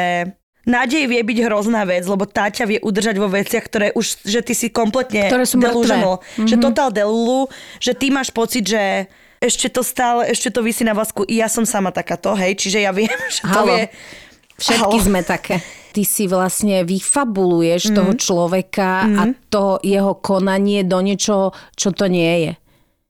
[0.66, 4.42] Nádej vie byť hrozná vec, lebo tá ťa vie udržať vo veciach, ktoré už, že
[4.42, 6.20] ty si kompletne Ktoré sú delusional.
[6.20, 6.50] Mm-hmm.
[6.50, 7.46] Že totál delulu,
[7.78, 9.06] že ty máš pocit, že
[9.38, 11.22] ešte to stále, ešte to vysí na vlasku.
[11.30, 13.78] I ja som sama takáto, hej, čiže ja viem, že to Halo.
[13.78, 13.94] vie...
[14.56, 15.06] Všetky Halo.
[15.06, 15.60] sme také.
[15.92, 17.96] Ty si vlastne vyfabuluješ mm.
[17.96, 19.16] toho človeka mm.
[19.20, 22.52] a to jeho konanie do niečoho, čo to nie je.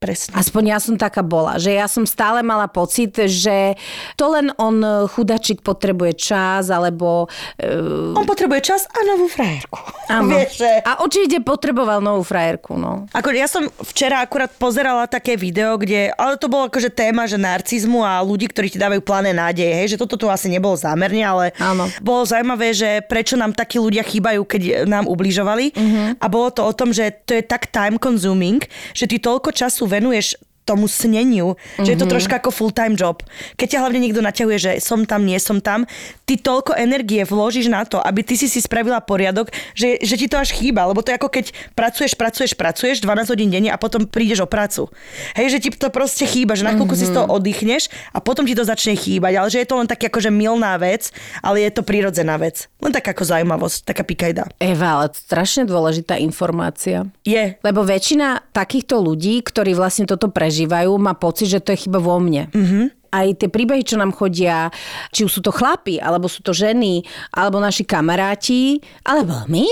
[0.06, 0.38] Presne.
[0.38, 3.74] Aspoň ja som taká bola, že ja som stále mala pocit, že
[4.14, 4.78] to len on
[5.10, 7.26] chudačik potrebuje čas, alebo...
[7.58, 9.82] Uh, On potrebuje čas a novú frajerku.
[10.14, 10.30] áno.
[10.38, 10.70] Vieš, že...
[10.86, 13.10] A určite potreboval novú frajerku, no.
[13.18, 17.42] Ako ja som včera akurát pozerala také video, kde, ale to bolo akože téma, že
[17.42, 21.26] narcizmu a ľudí, ktorí ti dávajú plané nádeje, hej, že toto tu asi nebolo zámerne,
[21.26, 21.90] ale Áno.
[22.06, 25.74] bolo zaujímavé, že prečo nám takí ľudia chýbajú, keď nám ubližovali.
[25.74, 26.22] Mhm.
[26.22, 28.62] A bolo to o tom, že to je tak time consuming,
[28.94, 32.12] že ty toľko času zvenuješ tomu sneniu, že je to Mhm.
[32.12, 33.22] troška ako full-time job.
[33.54, 35.86] Keď ťa hlavne niekto naťahuje, že som tam, nie som tam,
[36.24, 40.26] ty toľko energie vložíš na to, aby ty si si spravila poriadok, že, že ti
[40.26, 43.78] to až chýba, lebo to je ako keď pracuješ, pracuješ, pracuješ 12 hodín denne a
[43.78, 44.90] potom prídeš o prácu.
[45.34, 47.16] Hej, že ti to proste chýba, že na chvíľku si z Mhm.
[47.16, 50.28] toho oddychneš a potom ti to začne chýbať, ale že je to len tak akože
[50.28, 52.66] milná vec, ale je to prírodzená vec.
[52.80, 54.50] Len tak ako zaujímavosť, taká pikajda.
[54.58, 57.06] Eva, ale strašne dôležitá informácia.
[57.22, 57.58] Je.
[57.60, 62.00] Lebo väčšina takýchto ľudí, ktorí vlastne toto prežívajú, prežívajú, má pocit, že to je chyba
[62.00, 62.48] vo mne.
[62.56, 64.68] Mm-hmm aj tie príbehy, čo nám chodia,
[65.16, 67.00] či už sú to chlapi, alebo sú to ženy,
[67.32, 69.64] alebo naši kamaráti, alebo my,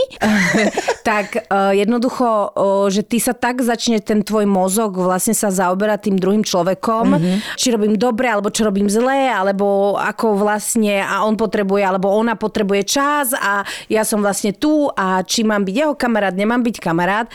[1.09, 6.07] tak uh, jednoducho, uh, že ty sa tak začne ten tvoj mozog vlastne sa zaoberať
[6.07, 7.59] tým druhým človekom, mm-hmm.
[7.59, 12.39] či robím dobre, alebo čo robím zlé, alebo ako vlastne a on potrebuje, alebo ona
[12.39, 16.79] potrebuje čas a ja som vlastne tu a či mám byť jeho kamarát, nemám byť
[16.79, 17.27] kamarát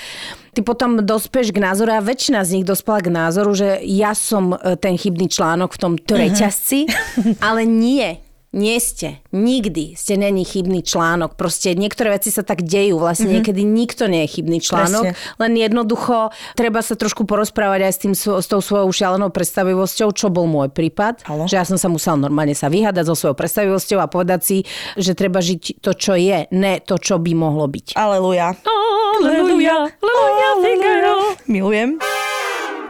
[0.58, 4.58] ty potom dospeš k názoru a väčšina z nich dospela k názoru, že ja som
[4.58, 7.38] e, ten chybný článok v tom reťazci, uh-huh.
[7.38, 8.18] ale nie.
[8.48, 9.20] Nie ste.
[9.28, 11.36] Nikdy ste není chybný článok.
[11.36, 12.96] Proste niektoré veci sa tak dejú.
[12.96, 13.36] Vlastne mm-hmm.
[13.44, 15.12] niekedy nikto nie je chybný článok.
[15.12, 15.36] Presne.
[15.36, 20.32] Len jednoducho treba sa trošku porozprávať aj s, tým, s tou svojou šialenou predstavivosťou, čo
[20.32, 21.28] bol môj prípad.
[21.28, 21.44] Halo?
[21.44, 24.56] Že ja som sa musel normálne sa vyhádať so svojou predstavivosťou a povedať si,
[24.96, 28.00] že treba žiť to, čo je, ne to, čo by mohlo byť.
[28.00, 28.56] Aleluja.
[28.64, 29.92] Aleluja.
[29.92, 31.36] Aleluja.
[31.44, 32.00] Milujem.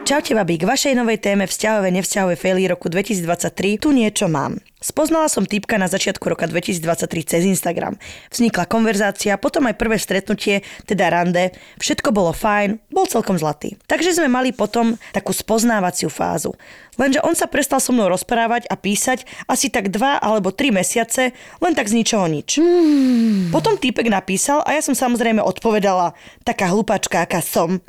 [0.09, 4.57] Čaute, babi, k vašej novej téme vzťahové, nevzťahové faily roku 2023 tu niečo mám.
[4.79, 7.99] Spoznala som typka na začiatku roka 2023 cez Instagram.
[8.31, 11.51] Vznikla konverzácia, potom aj prvé stretnutie, teda rande.
[11.83, 13.75] Všetko bolo fajn, bol celkom zlatý.
[13.91, 16.55] Takže sme mali potom takú spoznávaciu fázu.
[16.95, 21.35] Lenže on sa prestal so mnou rozprávať a písať asi tak dva alebo tri mesiace,
[21.59, 22.59] len tak z ničoho nič.
[22.59, 23.51] Hmm.
[23.51, 27.83] Potom týpek napísal a ja som samozrejme odpovedala, taká hlupačka, aká som.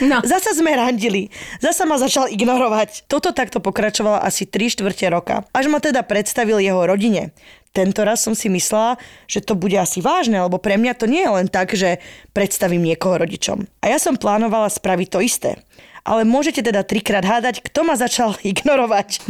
[0.00, 0.16] No.
[0.32, 1.28] Zasa sme randili,
[1.60, 3.04] zasa ma začal ignorovať.
[3.04, 5.44] Toto takto pokračovalo asi 3 štvrte roka.
[5.52, 7.34] Až ma teda pre predstavil jeho rodine.
[7.74, 8.94] Tento raz som si myslela,
[9.26, 11.98] že to bude asi vážne, lebo pre mňa to nie je len tak, že
[12.30, 13.66] predstavím niekoho rodičom.
[13.82, 15.50] A ja som plánovala spraviť to isté.
[16.06, 19.26] Ale môžete teda trikrát hádať, kto ma začal ignorovať.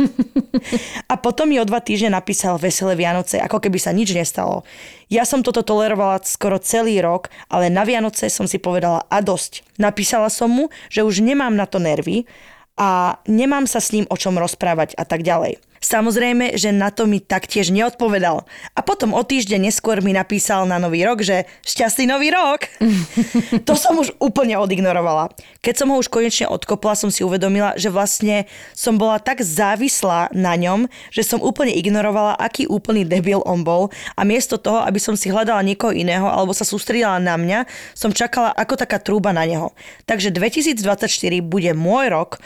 [1.09, 4.69] a potom mi o dva týždne napísal Veselé Vianoce, ako keby sa nič nestalo.
[5.09, 9.65] Ja som toto tolerovala skoro celý rok, ale na Vianoce som si povedala a dosť.
[9.81, 12.29] Napísala som mu, že už nemám na to nervy
[12.77, 15.72] a nemám sa s ním o čom rozprávať a tak ďalej.
[15.83, 18.47] Samozrejme, že na to mi taktiež neodpovedal.
[18.79, 22.71] A potom o týždeň neskôr mi napísal na nový rok, že šťastný nový rok.
[23.67, 25.35] to som už úplne odignorovala.
[25.59, 28.47] Keď som ho už konečne odkopla, som si uvedomila, že vlastne
[28.79, 33.91] som bola tak závislá na ňom, že som úplne ignorovala, aký úplný debil on bol
[34.15, 37.67] a miesto toho, aby som si hľadala niekoho iného alebo sa sústredila na mňa,
[37.99, 39.75] som čakala ako taká trúba na neho.
[40.07, 41.11] Takže 2024
[41.43, 42.39] bude môj rok.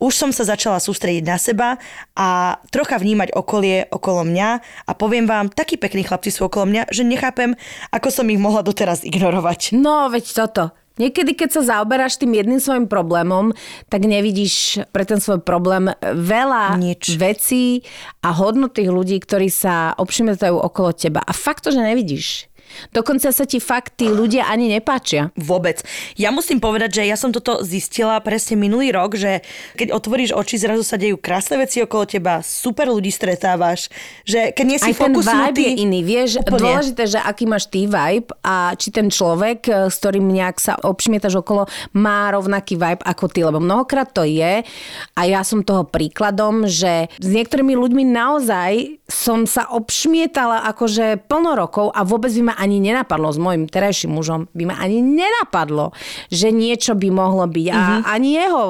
[0.00, 1.76] Už som sa začala sústrediť na seba
[2.16, 4.48] a trocha vnímať okolie okolo mňa
[4.86, 7.58] a poviem vám, takí pekní chlapci sú okolo mňa, že nechápem,
[7.90, 9.74] ako som ich mohla doteraz ignorovať.
[9.74, 10.70] No, veď toto.
[10.98, 13.54] Niekedy, keď sa zaoberáš tým jedným svojim problémom,
[13.86, 17.14] tak nevidíš pre ten svoj problém veľa Nič.
[17.14, 17.86] vecí
[18.18, 21.22] a hodnotých ľudí, ktorí sa obšimetajú okolo teba.
[21.22, 22.47] A fakt to, že nevidíš.
[22.92, 25.30] Dokonca sa ti fakt tí ľudia ani nepáčia.
[25.34, 25.82] Vôbec.
[26.14, 29.42] Ja musím povedať, že ja som toto zistila presne minulý rok, že
[29.74, 33.90] keď otvoríš oči, zrazu sa dejú krásne veci okolo teba, super ľudí stretávaš,
[34.24, 36.60] že keď nie si Aj ten vibe je iný, vieš, úplne.
[36.60, 40.74] dôležité, že aký máš ty vibe a či ten človek, eh, s ktorým nejak sa
[40.80, 44.62] obšmietaš okolo, má rovnaký vibe ako ty, lebo mnohokrát to je
[45.14, 51.56] a ja som toho príkladom, že s niektorými ľuďmi naozaj som sa obšmietala akože plno
[51.56, 55.94] rokov a vôbec by ma ani nenapadlo, s mojim terajším mužom by ma ani nenapadlo,
[56.28, 57.66] že niečo by mohlo byť.
[57.70, 58.00] A uh-huh.
[58.10, 58.62] ani jeho.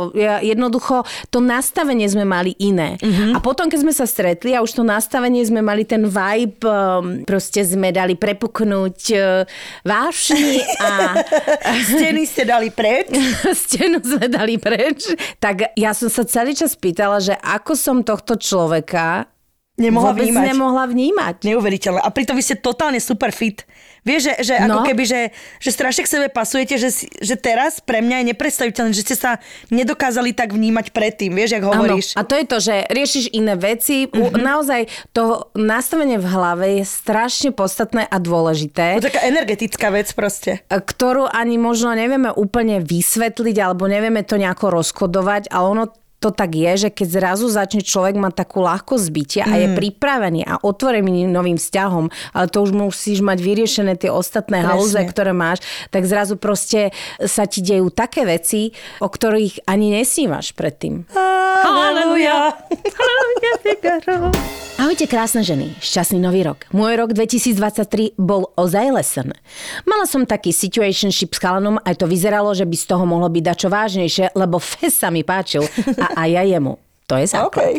[0.44, 3.00] Jednoducho to nastavenie sme mali iné.
[3.00, 3.32] Uh-huh.
[3.34, 7.24] A potom, keď sme sa stretli a už to nastavenie sme mali ten vibe, um,
[7.24, 9.48] proste sme dali prepuknúť uh,
[9.88, 11.16] vášni a...
[11.88, 13.08] Steny ste dali preč?
[13.64, 15.08] Stenu sme dali preč.
[15.40, 19.37] Tak ja som sa celý čas pýtala, že ako som tohto človeka
[19.78, 20.44] nemohla vôbec vnímať.
[20.50, 21.34] nemohla vnímať.
[21.46, 22.00] Neuveriteľné.
[22.02, 23.62] A pritom vy ste totálne super fit.
[24.06, 24.80] Vieš, že, že no.
[24.80, 25.20] ako keby, že,
[25.58, 29.42] že strašne k sebe pasujete, že, že teraz pre mňa je nepredstaviteľné, že ste sa
[29.68, 32.06] nedokázali tak vnímať predtým, vieš, ako hovoríš.
[32.14, 32.24] Ano.
[32.24, 34.08] A to je to, že riešiš iné veci.
[34.08, 34.40] Mm-hmm.
[34.40, 34.80] Naozaj
[35.12, 38.96] to nastavenie v hlave je strašne podstatné a dôležité.
[38.98, 40.64] To je taká energetická vec proste.
[40.70, 45.84] Ktorú ani možno nevieme úplne vysvetliť, alebo nevieme to nejako rozkodovať, ale ono
[46.18, 49.50] to tak je, že keď zrazu začne človek mať takú ľahkosť bytia mm.
[49.50, 49.76] a je mm.
[49.78, 55.30] pripravený a otvorený novým vzťahom, ale to už musíš mať vyriešené tie ostatné halúze, ktoré
[55.30, 55.62] máš,
[55.94, 56.90] tak zrazu proste
[57.22, 61.06] sa ti dejú také veci, o ktorých ani nesnívaš predtým.
[61.62, 62.58] Halleluja!
[62.98, 63.52] Halleluja,
[64.78, 66.62] Ahojte krásne ženy, šťastný nový rok.
[66.70, 69.34] Môj rok 2023 bol ozaj lesen.
[69.82, 73.42] Mala som taký situationship s chalanom, aj to vyzeralo, že by z toho mohlo byť
[73.42, 75.66] dačo vážnejšie, lebo fest sa mi páčil
[75.98, 76.78] a aj ja jemu.
[77.08, 77.50] To je základ.
[77.50, 77.74] Okay.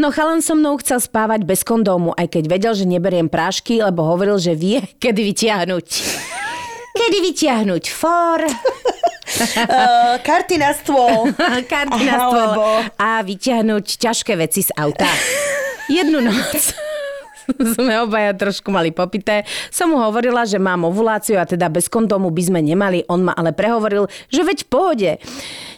[0.00, 4.02] No chalan so mnou chcel spávať bez kondómu, aj keď vedel, že neberiem prášky, lebo
[4.06, 5.88] hovoril, že vie, kedy vytiahnuť.
[6.90, 8.40] Kedy vytiahnuť for
[9.30, 11.30] Uh, karty na stôl.
[11.72, 15.06] karty na stôl Alebo- a vyťahnuť ťažké veci z auta.
[15.86, 16.89] Jednu noc
[17.76, 19.42] sme obaja trošku mali popité.
[19.72, 23.02] Som mu hovorila, že mám ovuláciu a teda bez kondómu by sme nemali.
[23.10, 25.10] On ma ale prehovoril, že veď v pohode.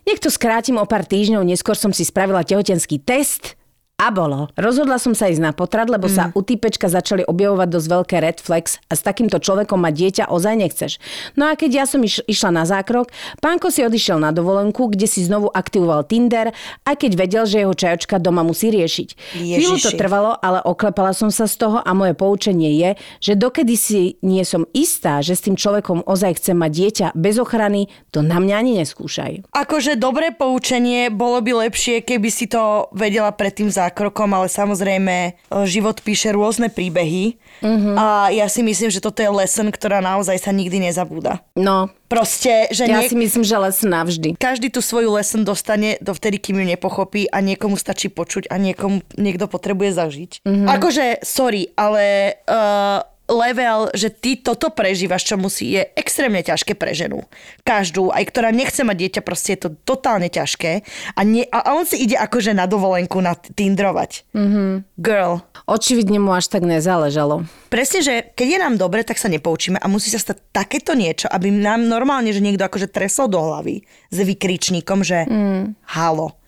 [0.04, 3.61] Nech to skrátim o pár týždňov, neskôr som si spravila tehotenský test
[4.02, 4.50] a bolo.
[4.58, 6.14] Rozhodla som sa ísť na potrat, lebo mm.
[6.14, 10.24] sa u týpečka začali objavovať dosť veľké red flags a s takýmto človekom mať dieťa
[10.26, 10.92] ozaj nechceš.
[11.38, 15.06] No a keď ja som iš, išla na zákrok, pánko si odišiel na dovolenku, kde
[15.06, 16.50] si znovu aktivoval Tinder,
[16.82, 19.38] aj keď vedel, že jeho čajočka doma musí riešiť.
[19.38, 20.00] Chvíľu to Ježiši.
[20.00, 22.90] trvalo, ale oklepala som sa z toho a moje poučenie je,
[23.22, 27.38] že dokedy si nie som istá, že s tým človekom ozaj chcem mať dieťa bez
[27.38, 29.54] ochrany, to na mňa ani neskúšaj.
[29.54, 35.16] Akože dobré poučenie, bolo by lepšie, keby si to vedela pred tým zákrokom, ale samozrejme
[35.28, 35.30] e,
[35.68, 37.94] život píše rôzne príbehy Mhm.
[37.94, 41.44] a ja si myslím, že toto je lesson, ktorá naozaj sa nikdy nezabúda.
[41.54, 43.08] No, Proste, že ja nie...
[43.08, 44.28] si myslím, že les navždy.
[44.36, 49.00] každý tú svoju lesson dostane dovtedy, kým ju nepochopí a niekomu stačí počuť a niekomu
[49.16, 50.30] niekto potrebuje zažiť.
[50.42, 50.50] Mhm.
[50.52, 50.68] Mm-hmm.
[50.74, 53.00] Akože, sorry, ale uh,
[53.32, 57.24] level, že ty toto prežívaš, čo musí, je extrémne ťažké pre ženu.
[57.64, 60.84] Každú, aj ktorá nechce mať dieťa, proste je to totálne ťažké.
[61.16, 64.28] A, nie, a on si ide akože na dovolenku na tindrovať.
[64.36, 64.42] Mhm.
[64.42, 64.70] Mm-hmm.
[65.00, 65.40] Girl.
[65.64, 67.46] Očividne mu až tak nezáležalo.
[67.72, 71.30] Presne, že keď je nám dobre, tak sa nepoučíme a musí sa stať takéto niečo,
[71.30, 75.88] aby nám normálne, že niekto akože tresol do hlavy s vykričníkom, že mm.
[75.96, 76.41] halo.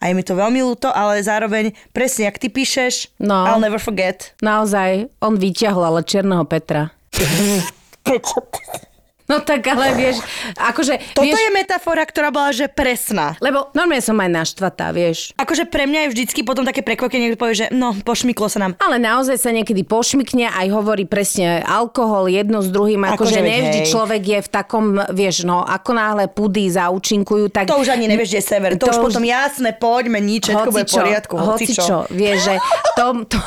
[0.00, 3.44] A je mi to veľmi ľúto, ale zároveň presne, jak ty píšeš, No.
[3.44, 4.32] I'll never forget.
[4.40, 6.88] Naozaj, on vyťahol ale Černého Petra.
[9.30, 10.18] No tak ale vieš,
[10.52, 11.14] akože...
[11.14, 13.38] Toto vieš, je metafora, ktorá bola, že presná.
[13.38, 15.30] Lebo normálne som aj naštvatá, vieš.
[15.36, 18.74] Akože pre mňa je vždycky potom také prekvapenie, niekto povie, že no, pošmyklo sa nám.
[18.76, 23.78] Ale naozaj sa niekedy pošmykne, aj hovorí presne alkohol jedno s druhým, akože veď nevždy
[23.78, 23.88] hej.
[23.88, 27.66] človek je v takom, vieš, no, ako náhle pudy zaúčinkujú, tak...
[27.66, 28.70] To už ani nevieš, kde je sever.
[28.74, 31.34] To, To už už- potom jasné, poďme, nič, všetko bude v poriadku.
[31.36, 32.54] hocičo, vieš, že
[32.94, 33.38] to, to,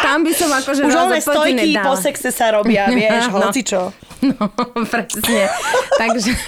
[0.00, 1.84] tam by som akože Už poď stojky nedala.
[1.84, 3.46] po sexe sa robia, vieš, No.
[3.46, 3.94] hocičo.
[4.22, 4.48] No,
[4.90, 5.48] presne.
[5.98, 6.32] Takže...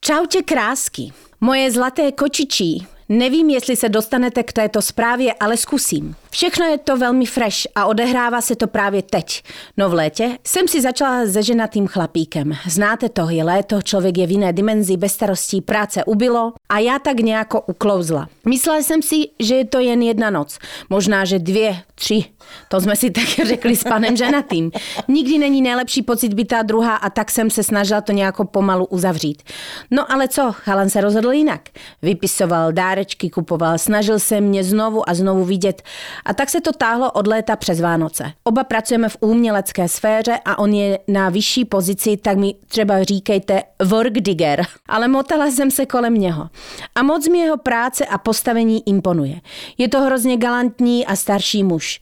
[0.00, 1.12] Čaute krásky.
[1.40, 2.86] Moje zlaté kočičí.
[3.08, 6.14] Nevím, jestli se dostanete k této zprávě, ale zkusím.
[6.30, 9.42] Všechno je to velmi fresh a odehrává se to právě teď.
[9.76, 12.52] No v létě jsem si začala se ženatým chlapíkem.
[12.68, 16.98] Znáte to, je léto, člověk je v jiné dimenzi, bez starostí, práce ubylo a já
[16.98, 18.28] tak nějako uklouzla.
[18.48, 20.58] Myslela jsem si, že je to jen jedna noc.
[20.90, 22.24] Možná, že dvě, tři.
[22.68, 24.70] To jsme si tak řekli s panem ženatým.
[25.08, 28.84] Nikdy není nejlepší pocit být ta druhá a tak jsem se snažila to nějako pomalu
[28.86, 29.42] uzavřít.
[29.90, 31.60] No ale co, chalan se rozhodl jinak.
[32.02, 35.82] Vypisoval dárečky, kupoval, snažil se mě znovu a znovu vidět
[36.24, 38.32] a tak se to táhlo od léta přes Vánoce.
[38.44, 43.62] Oba pracujeme v umělecké sféře a on je na vyšší pozici, tak mi třeba říkejte
[43.84, 44.62] work digger.
[44.88, 46.48] Ale motala jsem se kolem něho.
[46.94, 49.40] A moc mi jeho práce a postavení imponuje.
[49.78, 52.00] Je to hrozně galantní a starší muž.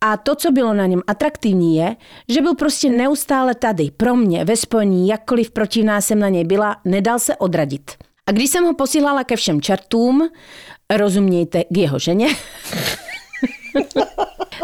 [0.00, 1.96] A to, co bylo na něm atraktivní, je,
[2.28, 6.76] že byl prostě neustále tady, pro mě, ve spojení, jakkoliv protivná jsem na něj byla,
[6.84, 7.90] nedal se odradit.
[8.26, 10.28] A když jsem ho posílala ke všem čertům,
[10.96, 12.28] rozumějte k jeho ženě,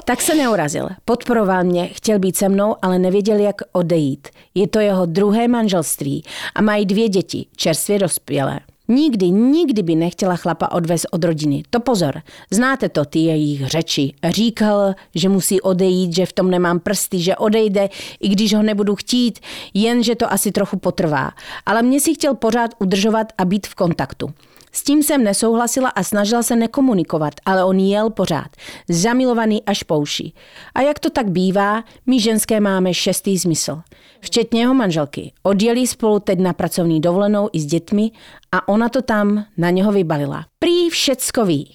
[0.05, 0.88] tak se neurazil.
[1.05, 4.29] Podporoval mě, chtěl být se mnou, ale nevěděl, jak odejít.
[4.55, 8.61] Je to jeho druhé manželství a mají dvě děti, čerstvě dospělé.
[8.88, 11.62] Nikdy, nikdy by nechtěla chlapa odvést od rodiny.
[11.71, 14.14] To pozor, znáte to, ty jejich řeči.
[14.29, 17.88] Říkal, že musí odejít, že v tom nemám prsty, že odejde,
[18.21, 19.38] i když ho nebudu chtít,
[19.75, 21.31] jen že to asi trochu potrvá.
[21.66, 24.31] Ale mě si chtěl pořád udržovat a být v kontaktu.
[24.73, 28.49] S tím jsem nesouhlasila a snažila se nekomunikovat, ale on jel pořád.
[28.89, 30.33] Zamilovaný až po uši.
[30.75, 33.81] A jak to tak bývá, my ženské máme šestý zmysl.
[34.21, 35.33] Včetně jeho manželky.
[35.43, 38.11] Odjeli spolu teď na pracovní dovolenou i s dětmi
[38.53, 40.45] a ona to tam na něho vybalila.
[40.59, 41.75] Prý všecko ví.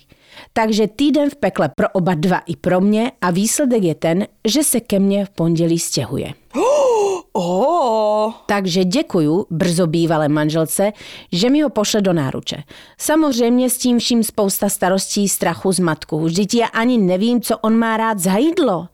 [0.53, 4.63] Takže týden v pekle pro oba dva i pro mě a výsledek je ten, že
[4.63, 6.33] se ke mně v pondělí stěhuje.
[6.55, 6.63] Oh.
[8.45, 10.91] Takže děkuju brzo bývalé manželce,
[11.31, 12.63] že mi ho pošle do náruče.
[12.97, 16.19] Samozřejmě s tím vším spousta starostí, strachu, zmatku.
[16.19, 18.87] Vždyť já ani nevím, co on má rád za jídlo.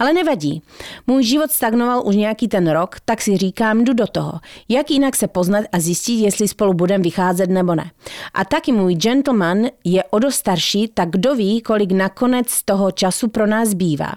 [0.00, 0.62] Ale nevadí.
[1.06, 4.32] Můj život stagnoval už nějaký ten rok, tak si říkám, jdu do toho.
[4.68, 7.90] Jak jinak se poznat a zjistit, jestli spolu budeme vycházet nebo ne.
[8.34, 13.28] A taky můj gentleman je o dost starší, tak kdo ví, kolik nakonec toho času
[13.28, 14.12] pro nás bývá.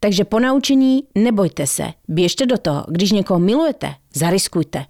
[0.00, 2.84] Takže po naučení nebojte se, běžte do toho.
[2.88, 4.84] Když někoho milujete, zariskujte.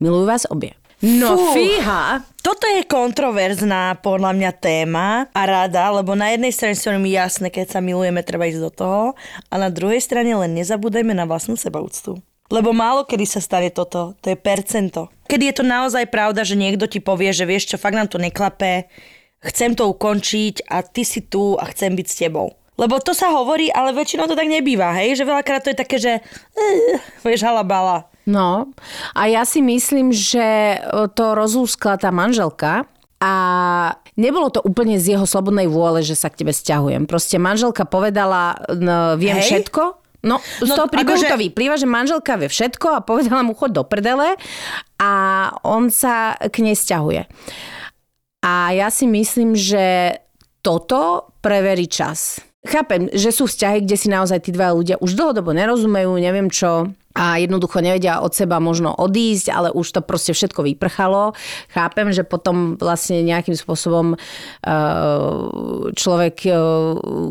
[0.00, 0.70] Miluju vás obě.
[1.02, 1.58] No Fú.
[1.58, 7.10] fíha, Toto je kontroverzná podľa mňa téma a rada, lebo na jednej strane sú mi
[7.10, 9.02] jasné, keď sa milujeme, treba ísť do toho
[9.50, 12.22] a na druhej strane len nezabúdajme na vlastnú sebaúctu.
[12.54, 14.14] Lebo málo kedy sa stane toto.
[14.22, 15.10] To je percento.
[15.26, 18.22] Kedy je to naozaj pravda, že niekto ti povie, že vieš čo, fakt nám to
[18.22, 18.86] neklape,
[19.42, 22.54] chcem to ukončiť a ty si tu a chcem byť s tebou.
[22.78, 25.18] Lebo to sa hovorí, ale väčšinou to tak nebýva, hej?
[25.18, 26.94] Že veľakrát to je také, že uh,
[27.26, 28.11] vieš, halabala.
[28.24, 28.70] No
[29.12, 30.78] a ja si myslím, že
[31.18, 32.86] to rozúskla tá manželka
[33.18, 33.34] a
[34.14, 37.06] nebolo to úplne z jeho slobodnej vôle, že sa k tebe stiahujem.
[37.06, 39.46] Proste manželka povedala, no, viem Hej.
[39.66, 43.42] všetko, No, z No, toho príbehu akože- to vyplýva, že manželka vie všetko a povedala
[43.42, 44.38] mu chod do prdele
[45.02, 45.12] a
[45.66, 47.26] on sa k nej stiahuje.
[48.46, 50.14] A ja si myslím, že
[50.62, 52.38] toto preverí čas.
[52.62, 56.94] Chápem, že sú vzťahy, kde si naozaj tí dva ľudia už dlhodobo nerozumejú, neviem čo,
[57.12, 61.36] a jednoducho nevedia od seba možno odísť, ale už to proste všetko vyprchalo.
[61.72, 64.72] Chápem, že potom vlastne nejakým spôsobom uh,
[65.92, 66.56] človek uh,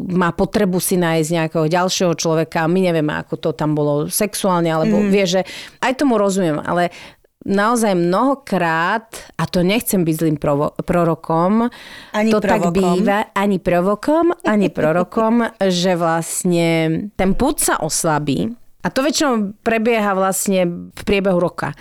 [0.05, 2.69] má potrebu si nájsť nejakého ďalšieho človeka.
[2.69, 5.09] My nevieme, ako to tam bolo sexuálne, alebo mm.
[5.09, 5.41] vie, že
[5.82, 6.93] aj tomu rozumiem, ale
[7.41, 11.73] naozaj mnohokrát, a to nechcem byť zlým provo- prorokom,
[12.13, 13.01] Ani to tak provokom.
[13.01, 15.49] býva, ani provokom, ani prorokom,
[15.82, 16.69] že vlastne
[17.17, 21.77] ten púd sa oslabí a to väčšinou prebieha vlastne v priebehu roka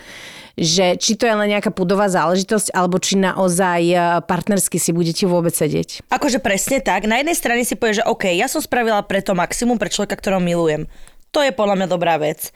[0.60, 3.96] že či to je len nejaká pudová záležitosť, alebo či naozaj e,
[4.28, 6.04] partnersky si budete vôbec sedieť.
[6.12, 7.08] Akože presne tak.
[7.08, 10.42] Na jednej strane si povie, že OK, ja som spravila preto maximum pre človeka, ktorého
[10.42, 10.84] milujem.
[11.32, 12.52] To je podľa mňa dobrá vec.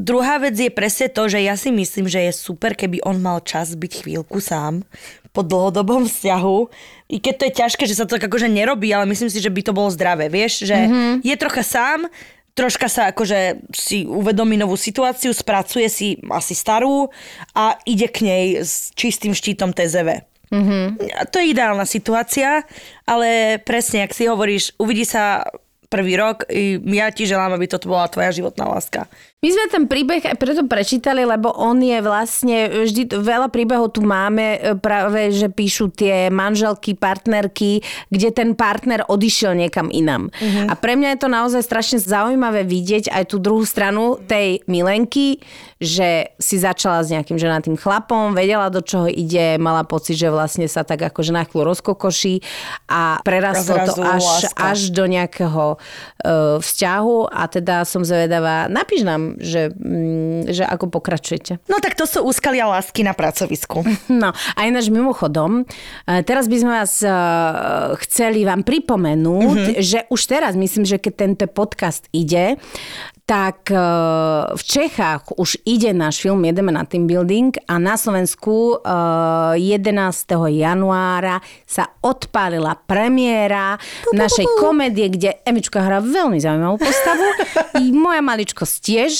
[0.00, 3.42] Druhá vec je presne to, že ja si myslím, že je super, keby on mal
[3.42, 4.86] čas byť chvíľku sám
[5.34, 6.58] po dlhodobom vzťahu.
[7.10, 9.52] I keď to je ťažké, že sa to tak akože nerobí, ale myslím si, že
[9.52, 11.14] by to bolo zdravé, vieš, že mm-hmm.
[11.20, 12.08] je trocha sám,
[12.60, 17.08] troška sa akože si uvedomí novú situáciu, spracuje si asi starú
[17.56, 20.28] a ide k nej s čistým štítom TZV.
[20.52, 20.84] Mm-hmm.
[21.32, 22.68] To je ideálna situácia,
[23.08, 25.46] ale presne, ak si hovoríš, uvidí sa
[25.90, 26.44] prvý rok,
[26.90, 29.10] ja ti želám, aby toto bola tvoja životná láska.
[29.40, 34.04] My sme ten príbeh aj preto prečítali, lebo on je vlastne, vždy veľa príbehov tu
[34.04, 37.80] máme, e, práve, že píšu tie manželky, partnerky,
[38.12, 40.28] kde ten partner odišiel niekam inam.
[40.28, 40.68] Uh-huh.
[40.68, 45.40] A pre mňa je to naozaj strašne zaujímavé vidieť aj tú druhú stranu tej milenky,
[45.80, 50.68] že si začala s nejakým ženatým chlapom, vedela, do čoho ide, mala pocit, že vlastne
[50.68, 52.44] sa tak akože na chvíľu rozkokoší
[52.92, 54.60] a prerastlo to až, láska.
[54.60, 60.90] až do nejakého uh, vzťahu a teda som zvedavá, napíš nám, že, mm, že ako
[60.90, 61.62] pokračujete.
[61.70, 63.82] No tak to sú úskalia lásky na pracovisku.
[64.10, 67.10] No a ináč mimochodom, eh, teraz by sme vás eh,
[68.06, 72.58] chceli vám pripomenúť, že už teraz myslím, že keď tento podcast ide,
[73.30, 73.78] tak eh,
[74.50, 79.86] v Čechách už ide náš film Jedeme na team building a na Slovensku eh, 11.
[80.50, 83.78] januára sa odpálila premiéra
[84.10, 87.22] našej komédie, kde Emička hrá veľmi zaujímavú postavu.
[87.82, 89.12] I moja maličkosť tiež.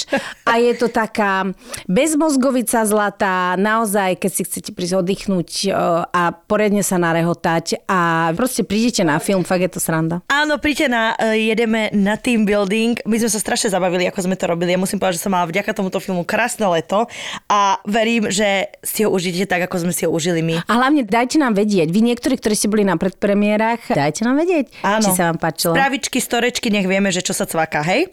[0.42, 1.54] A je to taká
[1.86, 5.74] bezmozgovica zlatá, naozaj, keď si chcete prísť oddychnúť eh,
[6.10, 10.18] a poriadne sa narehotať a proste prídete na film, fakt je to sranda.
[10.26, 12.98] Áno, príďte na, jedeme na team building.
[13.06, 14.72] My sme sa strašne zabavili, ako sme to robili.
[14.72, 17.04] Ja musím povedať, že som mala vďaka tomuto filmu krásne leto
[17.50, 20.64] a verím, že si ho užijete tak, ako sme si ho užili my.
[20.64, 24.72] A hlavne dajte nám vedieť, vy niektorí, ktorí ste boli na predpremiérach, dajte nám vedieť,
[24.80, 25.04] Áno.
[25.04, 25.76] či sa vám páčilo.
[25.76, 28.08] Spravičky, storečky, nech vieme, že čo sa cvaká, hej?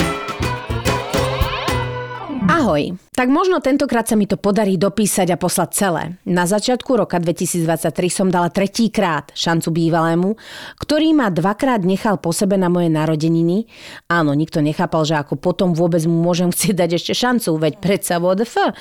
[2.47, 3.06] Ahoj.
[3.17, 6.21] Tak možno tentokrát sa mi to podarí dopísať a poslať celé.
[6.29, 10.37] Na začiatku roka 2023 som dala tretíkrát šancu bývalému,
[10.77, 13.65] ktorý ma dvakrát nechal po sebe na moje narodeniny.
[14.05, 18.21] Áno, nikto nechápal, že ako potom vôbec mu môžem chcieť dať ešte šancu, veď predsa
[18.21, 18.77] VDF.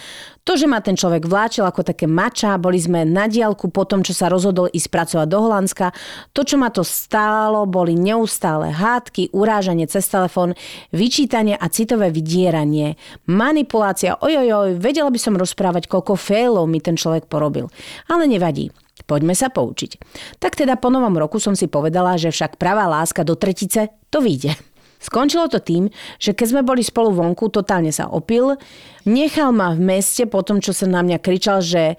[0.46, 4.06] To, že ma ten človek vláčil ako také mača, boli sme na diálku po tom,
[4.06, 5.90] čo sa rozhodol ísť pracovať do Holandska.
[6.38, 10.54] To, čo ma to stálo, boli neustále hádky, urážanie cez telefón,
[10.94, 12.94] vyčítanie a citové vydieranie,
[13.26, 17.70] manipulácia, ojojoj, vedela by som rozprávať, koľko failov mi ten človek porobil.
[18.10, 18.74] Ale nevadí.
[19.06, 20.02] Poďme sa poučiť.
[20.42, 24.18] Tak teda po novom roku som si povedala, že však pravá láska do tretice to
[24.18, 24.58] vyjde.
[24.98, 28.58] Skončilo to tým, že keď sme boli spolu vonku, totálne sa opil,
[29.06, 31.94] nechal ma v meste po tom, čo sa na mňa kričal, že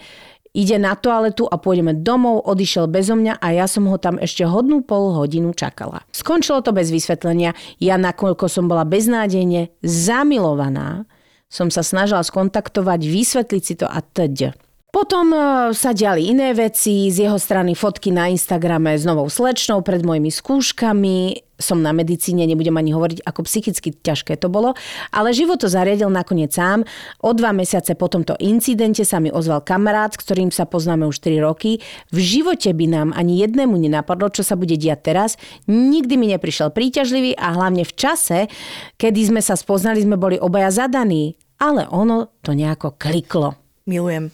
[0.57, 4.43] ide na toaletu a pôjdeme domov, odišiel bezo mňa a ja som ho tam ešte
[4.49, 6.01] hodnú pol hodinu čakala.
[6.09, 11.05] Skončilo to bez vysvetlenia, ja nakoľko som bola beznádejne zamilovaná,
[11.47, 14.66] som sa snažila skontaktovať, vysvetliť si to a teď.
[14.97, 15.37] Potom e,
[15.77, 20.33] sa diali iné veci, z jeho strany fotky na Instagrame s novou slečnou pred mojimi
[20.33, 21.45] skúškami.
[21.61, 24.73] Som na medicíne, nebudem ani hovoriť, ako psychicky ťažké to bolo,
[25.13, 26.81] ale život to zariadil nakoniec sám.
[27.21, 31.21] O dva mesiace po tomto incidente sa mi ozval kamarát, s ktorým sa poznáme už
[31.21, 31.77] 3 roky.
[32.09, 35.37] V živote by nám ani jednému nenapadlo, čo sa bude diať teraz.
[35.69, 38.49] Nikdy mi neprišiel príťažlivý a hlavne v čase,
[38.97, 43.57] kedy sme sa spoznali, sme boli obaja zadaní ale ono to nejako kliklo.
[43.89, 44.29] Milujem.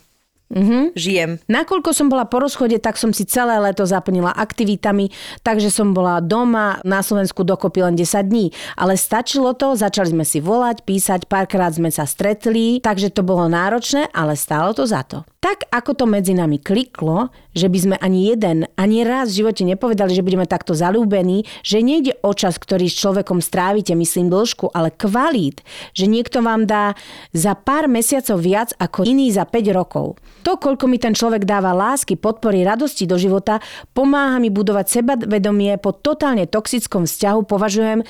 [0.53, 0.63] Mhm.
[0.63, 0.83] Mm-hmm.
[0.95, 1.31] Žijem.
[1.49, 5.09] Nakoľko som bola po rozchode, tak som si celé leto zaplnila aktivitami,
[5.41, 8.53] takže som bola doma na Slovensku dokopy len 10 dní.
[8.77, 13.49] Ale stačilo to, začali sme si volať, písať, párkrát sme sa stretli, takže to bolo
[13.49, 15.25] náročné, ale stálo to za to.
[15.43, 19.67] Tak ako to medzi nami kliklo, že by sme ani jeden, ani raz v živote
[19.67, 24.71] nepovedali, že budeme takto zalúbení, že nejde o čas, ktorý s človekom strávite, myslím dĺžku,
[24.71, 25.59] ale kvalít,
[25.91, 26.95] že niekto vám dá
[27.35, 30.15] za pár mesiacov viac ako iný za 5 rokov.
[30.47, 33.59] To, koľko mi ten človek dáva lásky, podpory, radosti do života,
[33.91, 38.07] pomáha mi budovať sebavedomie po totálne toxickom vzťahu, považujem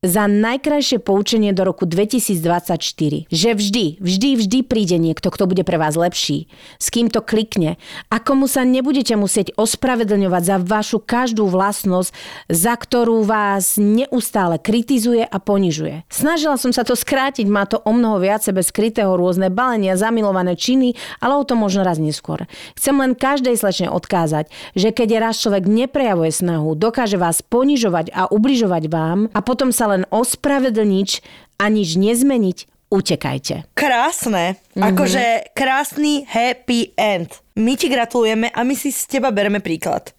[0.00, 3.28] za najkrajšie poučenie do roku 2024.
[3.28, 6.48] Že vždy, vždy, vždy príde niekto, kto bude pre vás lepší.
[6.80, 7.76] S kým to klikne.
[8.08, 12.16] A komu sa nebudete musieť ospravedlňovať za vašu každú vlastnosť,
[12.48, 16.08] za ktorú vás neustále kritizuje a ponižuje.
[16.08, 20.56] Snažila som sa to skrátiť, má to o mnoho viac sebe skrytého rôzne balenia, zamilované
[20.56, 22.48] činy, ale o tom možno raz neskôr.
[22.72, 28.32] Chcem len každej slečne odkázať, že keď raz človek neprejavuje snahu, dokáže vás ponižovať a
[28.32, 31.10] ubližovať vám a potom sa len ospravedlniť
[31.58, 32.58] a nič nezmeniť,
[32.90, 33.70] utekajte.
[33.74, 34.54] Krásne.
[34.54, 34.62] Mhm.
[34.74, 34.88] Mm-hmm.
[34.94, 35.24] Akože
[35.54, 37.42] krásny happy end.
[37.58, 40.14] My ti gratulujeme a my si z teba bereme príklad.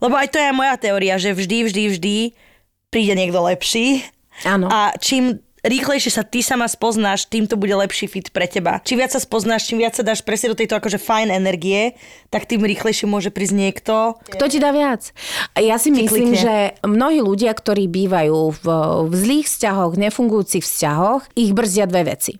[0.00, 2.16] Lebo aj to je moja teória, že vždy, vždy, vždy
[2.88, 4.02] príde niekto lepší.
[4.48, 4.72] Áno.
[4.72, 8.80] A čím rýchlejšie sa ty sama spoznáš, tým to bude lepší fit pre teba.
[8.84, 11.96] Čím viac sa spoznáš, čím viac sa dáš presne do tejto akože fajn energie,
[12.28, 13.94] tak tým rýchlejšie môže prísť niekto.
[14.28, 15.10] Kto ti dá viac?
[15.56, 16.40] Ja si myslím, klikne.
[16.40, 16.54] že
[16.84, 18.66] mnohí ľudia, ktorí bývajú v,
[19.08, 22.38] v zlých vzťahoch, nefungujúcich vzťahoch, ich brzdia dve veci.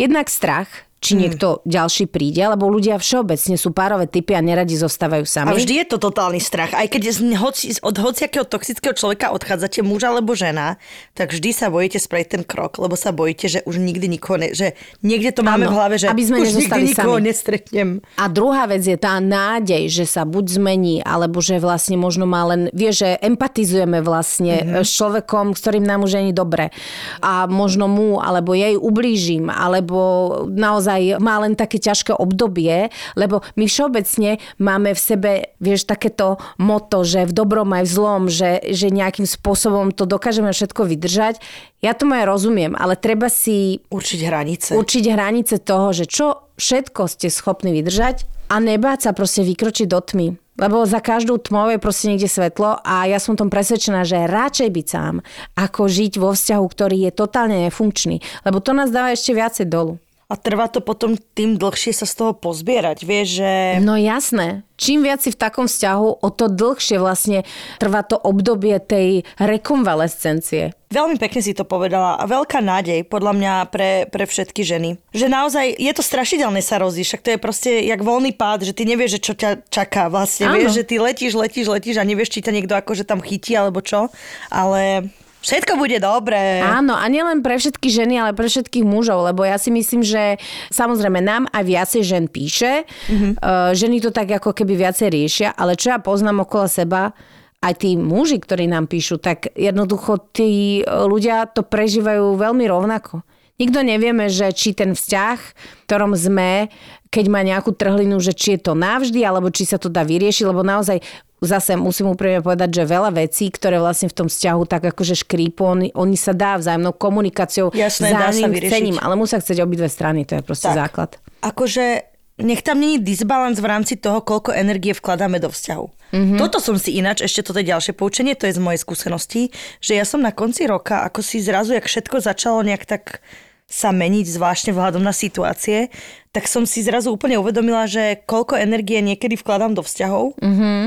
[0.00, 1.22] Jednak strach, či Hmm.
[1.22, 5.54] niekto ďalší príde, lebo ľudia všeobecne sú párové typy a neradi zostávajú A sami.
[5.54, 6.74] vždy je to totálny strach.
[6.74, 10.74] Aj keď z, hoci, od hociakého toxického človeka odchádzate, muž alebo žena,
[11.14, 14.50] tak vždy sa bojíte spraviť ten krok, lebo sa bojíte, že už nikdy nikoho ne,
[14.50, 17.26] že niekde to máme Áno, v hlave, že aby sme už nikdy nikoho sami.
[17.30, 17.88] nestretnem.
[18.18, 22.42] A druhá vec je tá nádej, že sa buď zmení, alebo že vlastne možno má
[22.50, 24.82] len, vie, že empatizujeme vlastne mm-hmm.
[24.82, 26.74] s človekom, s ktorým nám už je dobre.
[27.22, 30.87] A možno mu, alebo jej ublížim, alebo naozaj
[31.20, 37.28] má len také ťažké obdobie, lebo my všeobecne máme v sebe, vieš, takéto moto, že
[37.28, 41.42] v dobrom aj v zlom, že, že nejakým spôsobom to dokážeme všetko vydržať.
[41.84, 44.70] Ja tomu aj rozumiem, ale treba si Určiť hranice.
[44.74, 50.00] určiť hranice toho, že čo všetko ste schopní vydržať a nebáť sa proste vykročiť do
[50.00, 50.28] tmy.
[50.58, 54.68] Lebo za každú tmou je proste niekde svetlo a ja som tom presvedčená, že radšej
[54.74, 55.22] byť sám,
[55.54, 58.18] ako žiť vo vzťahu, ktorý je totálne nefunkčný.
[58.42, 60.02] Lebo to nás dáva ešte viacej dolu.
[60.28, 63.00] A trvá to potom tým dlhšie sa z toho pozbierať.
[63.00, 63.52] Vieš, že...
[63.80, 64.60] No jasné.
[64.76, 67.48] Čím viac si v takom vzťahu, o to dlhšie vlastne
[67.80, 70.76] trvá to obdobie tej rekonvalescencie.
[70.92, 75.00] Veľmi pekne si to povedala a veľká nádej podľa mňa pre, pre všetky ženy.
[75.16, 78.76] Že naozaj je to strašidelné sa rozísť, však to je proste jak voľný pád, že
[78.76, 80.52] ty nevieš, že čo ťa čaká vlastne.
[80.52, 80.60] Áno.
[80.60, 83.80] Vieš, že ty letíš, letíš, letíš a nevieš, či ťa niekto akože tam chytí alebo
[83.80, 84.12] čo.
[84.52, 85.08] Ale
[85.42, 86.60] všetko bude dobré.
[86.62, 90.36] Áno, a nielen pre všetky ženy, ale pre všetkých mužov, lebo ja si myslím, že
[90.70, 93.32] samozrejme nám aj viacej žen píše, mm-hmm.
[93.38, 97.14] uh, ženy to tak ako keby viacej riešia, ale čo ja poznám okolo seba,
[97.58, 103.26] aj tí muži, ktorí nám píšu, tak jednoducho tí ľudia to prežívajú veľmi rovnako.
[103.58, 106.70] Nikto nevieme, že či ten vzťah, v ktorom sme,
[107.10, 110.46] keď má nejakú trhlinu, že či je to navždy, alebo či sa to dá vyriešiť,
[110.46, 111.02] lebo naozaj
[111.42, 115.62] zase musím úprimne povedať, že veľa vecí, ktoré vlastne v tom vzťahu tak akože škrípu,
[115.62, 120.38] oni, oni sa dá vzájomnou komunikáciou, Jasné, vzájomným chcením, ale musia chcieť obidve strany, to
[120.38, 120.76] je proste Tak.
[120.76, 121.10] základ.
[121.42, 122.08] Akože
[122.38, 125.86] nech tam není disbalans v rámci toho, koľko energie vkladáme do vzťahu.
[126.14, 126.38] Mm-hmm.
[126.38, 129.50] Toto som si ináč, ešte toto je ďalšie poučenie, to je z mojej skúsenosti,
[129.82, 133.20] že ja som na konci roka, ako si zrazu, jak všetko začalo nejak tak
[133.68, 135.92] sa meniť, zvláštne vzhľadom na situácie,
[136.38, 140.82] tak som si zrazu úplne uvedomila, že koľko energie niekedy vkladám do vzťahov, mm-hmm.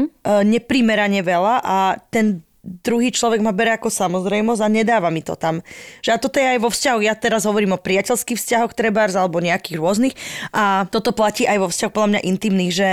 [0.47, 5.59] neprimerane veľa a ten druhý človek ma bere ako samozrejmosť a nedáva mi to tam.
[5.99, 6.99] Že a toto je aj vo vzťahu.
[7.03, 10.15] Ja teraz hovorím o priateľských vzťahoch trebárs alebo nejakých rôznych
[10.55, 12.89] a toto platí aj vo vzťahoch podľa mňa intimných, že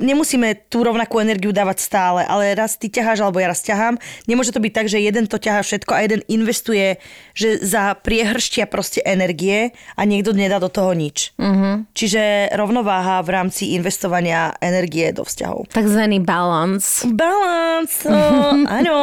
[0.00, 4.00] nemusíme tú rovnakú energiu dávať stále, ale raz ty ťaháš alebo ja raz ťahám.
[4.24, 6.96] Nemôže to byť tak, že jeden to ťahá všetko a jeden investuje
[7.36, 11.32] že za priehrštia proste energie a niekto nedá do toho nič.
[11.38, 11.92] Mm-hmm.
[11.94, 15.70] Čiže rovnováha v rámci investovania energie do vzťahov.
[15.70, 17.06] Takzvaný balance.
[17.08, 18.96] Balance, oh, áno.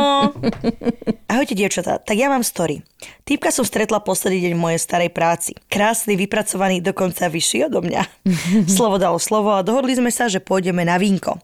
[1.28, 1.98] Ahojte, dievčatá.
[2.02, 2.82] Tak ja mám story.
[3.28, 5.52] Týpka som stretla posledný deň v mojej starej práci.
[5.68, 8.02] Krásny, vypracovaný, dokonca vyšší odo mňa.
[8.78, 11.36] slovo dalo slovo a dohodli sme sa, že pôjdeme na vínko.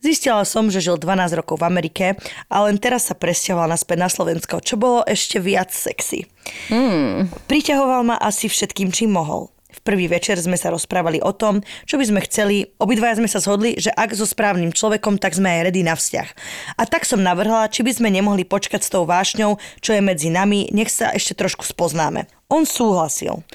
[0.00, 2.06] Zistila som, že žil 12 rokov v Amerike
[2.48, 6.24] a len teraz sa presťahoval naspäť na Slovensko, čo bolo ešte viac sexy.
[6.72, 7.28] Mm.
[7.44, 9.52] Priťahoval ma asi všetkým, čím mohol.
[9.86, 12.66] Prvý večer sme sa rozprávali o tom, čo by sme chceli.
[12.82, 16.28] Obidvaja sme sa zhodli, že ak so správnym človekom, tak sme aj ready na vzťah.
[16.74, 20.26] A tak som navrhla, či by sme nemohli počkať s tou vášňou, čo je medzi
[20.26, 22.26] nami, nech sa ešte trošku spoznáme.
[22.50, 23.46] On súhlasil.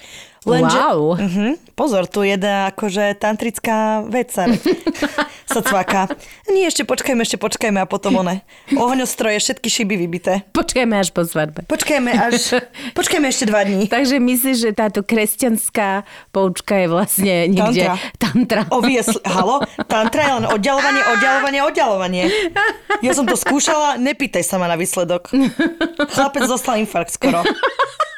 [0.41, 1.21] Wow.
[1.21, 1.53] Uh-huh.
[1.77, 4.49] Pozor, tu jedna akože tantrická vec sa,
[5.69, 6.09] cvaká.
[6.49, 8.41] Nie, ešte počkajme, ešte počkajme a potom one.
[8.73, 10.41] Ohňostroje, všetky šiby vybité.
[10.49, 11.61] Počkajme až po svadbe.
[11.69, 12.57] Počkajme až,
[12.97, 13.85] počkajme ešte dva dní.
[13.85, 17.85] Takže myslíš, že táto kresťanská poučka je vlastne niekde...
[17.85, 18.01] Tantra.
[18.17, 18.61] Tantra.
[18.73, 19.61] Obvious, halo?
[19.85, 22.23] Tantra je len oddialovanie, oddialovanie, oddialovanie.
[23.05, 25.29] Ja som to skúšala, nepýtaj sa ma na výsledok.
[26.17, 27.45] Chlapec dostal infarkt skoro.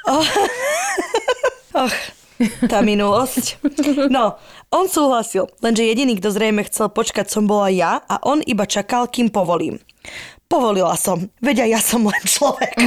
[0.08, 0.24] Oh.
[1.74, 1.94] Och,
[2.70, 3.62] tá minulosť.
[4.10, 4.38] No,
[4.74, 9.10] on súhlasil, lenže jediný, kto zrejme chcel počkať, som bola ja a on iba čakal,
[9.10, 9.80] kým povolím.
[10.52, 12.78] Povolila som, veď aj ja som len človek.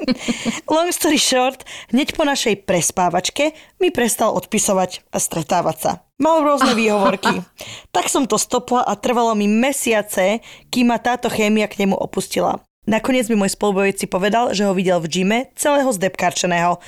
[0.72, 1.60] Long story short,
[1.92, 5.92] hneď po našej prespávačke mi prestal odpisovať a stretávať sa.
[6.16, 7.44] Mal rôzne výhovorky.
[7.92, 10.40] Tak som to stopla a trvalo mi mesiace,
[10.72, 12.64] kým ma táto chémia k nemu opustila.
[12.84, 16.80] Nakoniec mi môj spolubojúci povedal, že ho videl v gyme celého zdebkarčeného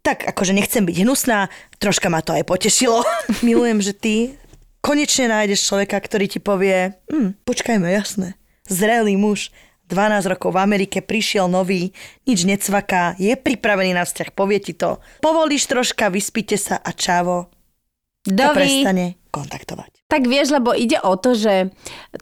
[0.00, 3.04] tak akože nechcem byť hnusná, troška ma to aj potešilo.
[3.46, 4.14] Milujem, že ty
[4.80, 8.34] konečne nájdeš človeka, ktorý ti povie, hm, počkajme, jasné,
[8.64, 9.52] zrelý muž,
[9.90, 11.90] 12 rokov v Amerike, prišiel nový,
[12.22, 15.02] nič necvaká, je pripravený na vzťah, povie ti to.
[15.18, 17.50] Povolíš troška, vyspíte sa a čavo
[18.22, 18.54] Dovi.
[18.54, 19.99] prestane kontaktovať.
[20.10, 21.70] Tak vieš, lebo ide o to, že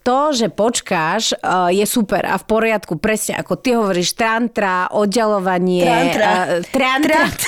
[0.05, 5.89] to, že počkáš, uh, je super a v poriadku, presne ako ty hovoríš, trantra, oddialovanie.
[5.89, 6.29] Trantra.
[6.61, 7.21] Uh, trantra.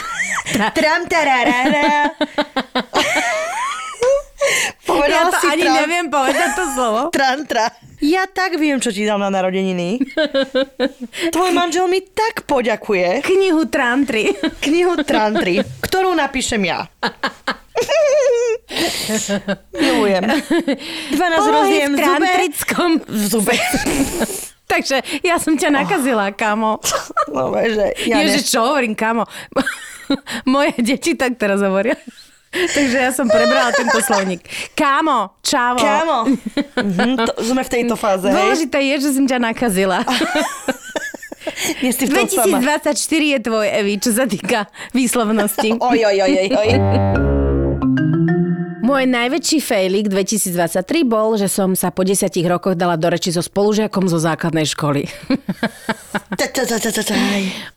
[4.88, 7.00] Povedala Ja to si ani tram, neviem povedať to slovo.
[7.16, 7.64] Trantra.
[8.00, 10.00] Ja tak viem, čo ti dal na narodeniny.
[11.36, 13.20] Tvoj manžel mi tak poďakuje.
[13.20, 14.32] Knihu Trantry.
[14.64, 16.88] Knihu Trantry, ktorú napíšem ja.
[19.74, 20.24] Milujem.
[20.24, 22.28] 12 Polohy rozdijem v zube.
[23.08, 23.54] V zube.
[24.70, 26.78] Takže ja som ťa nakazila, kamo.
[27.34, 28.30] No, že ja ne.
[28.30, 29.26] Ježiš, čo hovorím, kamo?
[30.54, 31.98] Moje deti tak teraz hovoria.
[32.50, 34.42] Takže ja som prebrala tento slovník.
[34.74, 35.78] Kámo, čavo.
[35.78, 36.18] Kámo.
[36.82, 38.26] Mhm, to, sme v tejto fáze?
[38.26, 40.02] Dôležité je, že som ťa nakazila.
[41.82, 42.58] Nie si v tom sama.
[42.58, 45.78] 2024 je tvoj, Evi, čo sa týka výslovnosti.
[45.78, 46.70] Oj, oj, oj, oj, oj.
[48.90, 53.38] Môj najväčší failik 2023 bol, že som sa po desiatich rokoch dala do reči so
[53.38, 55.06] spolužiakom zo základnej školy.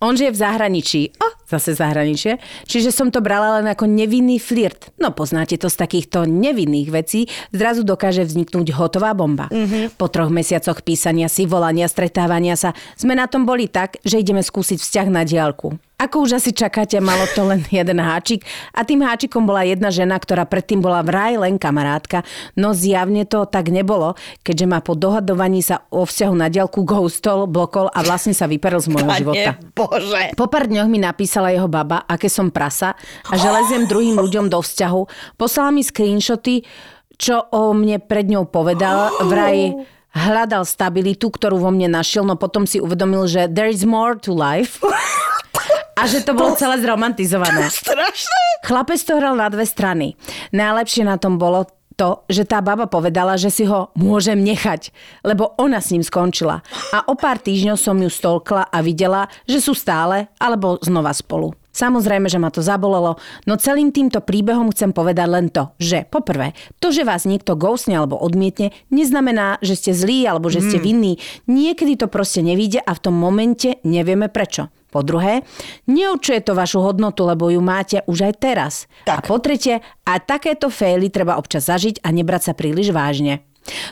[0.01, 1.14] On žije v zahraničí.
[1.22, 2.41] O, zase zahraničie.
[2.66, 4.89] Čiže som to brala len ako nevinný flirt.
[4.97, 7.30] No poznáte to z takýchto nevinných vecí.
[7.53, 9.53] Zrazu dokáže vzniknúť hotová bomba.
[9.53, 9.93] Mm-hmm.
[10.01, 14.41] Po troch mesiacoch písania si, volania, stretávania sa sme na tom boli tak, že ideme
[14.41, 15.78] skúsiť vzťah na diálku.
[16.04, 18.43] Ako už asi čakáte, malo to len jeden háčik
[18.76, 22.28] a tým háčikom bola jedna žena, ktorá predtým bola vraj len kamarátka,
[22.60, 27.47] no zjavne to tak nebolo, keďže ma po dohadovaní sa o vzťahu na diálku ghostol,
[27.47, 29.56] blokol a vlastne sa vyperil z môjho života.
[29.72, 30.36] Bože.
[30.36, 32.99] Po pár dňoch mi napísala jeho baba, aké som prasa
[33.32, 35.01] a že leziem druhým ľuďom do vzťahu.
[35.39, 36.68] Poslala mi screenshoty,
[37.16, 39.08] čo o mne pred ňou povedal.
[39.24, 44.20] Vraj hľadal stabilitu, ktorú vo mne našiel, no potom si uvedomil, že there is more
[44.20, 44.84] to life.
[45.93, 47.69] A že to bolo celé zromantizované.
[47.85, 48.65] Strašné.
[48.65, 50.17] Chlapec to hral na dve strany.
[50.55, 54.89] Najlepšie na tom bolo to, že tá baba povedala, že si ho môžem nechať,
[55.21, 56.65] lebo ona s ním skončila.
[56.89, 61.53] A o pár týždňov som ju stolkla a videla, že sú stále alebo znova spolu.
[61.74, 63.17] Samozrejme, že ma to zabolelo,
[63.49, 67.97] no celým týmto príbehom chcem povedať len to, že poprvé, to, že vás niekto ghostne
[67.97, 71.17] alebo odmietne, neznamená, že ste zlí alebo že ste vinní.
[71.49, 74.69] Niekedy to proste nevíde a v tom momente nevieme prečo.
[74.93, 75.41] Po druhé,
[75.89, 78.74] neurčuje to vašu hodnotu, lebo ju máte už aj teraz.
[79.09, 79.26] Tak.
[79.26, 83.41] A po tretie, a takéto faily treba občas zažiť a nebrať sa príliš vážne.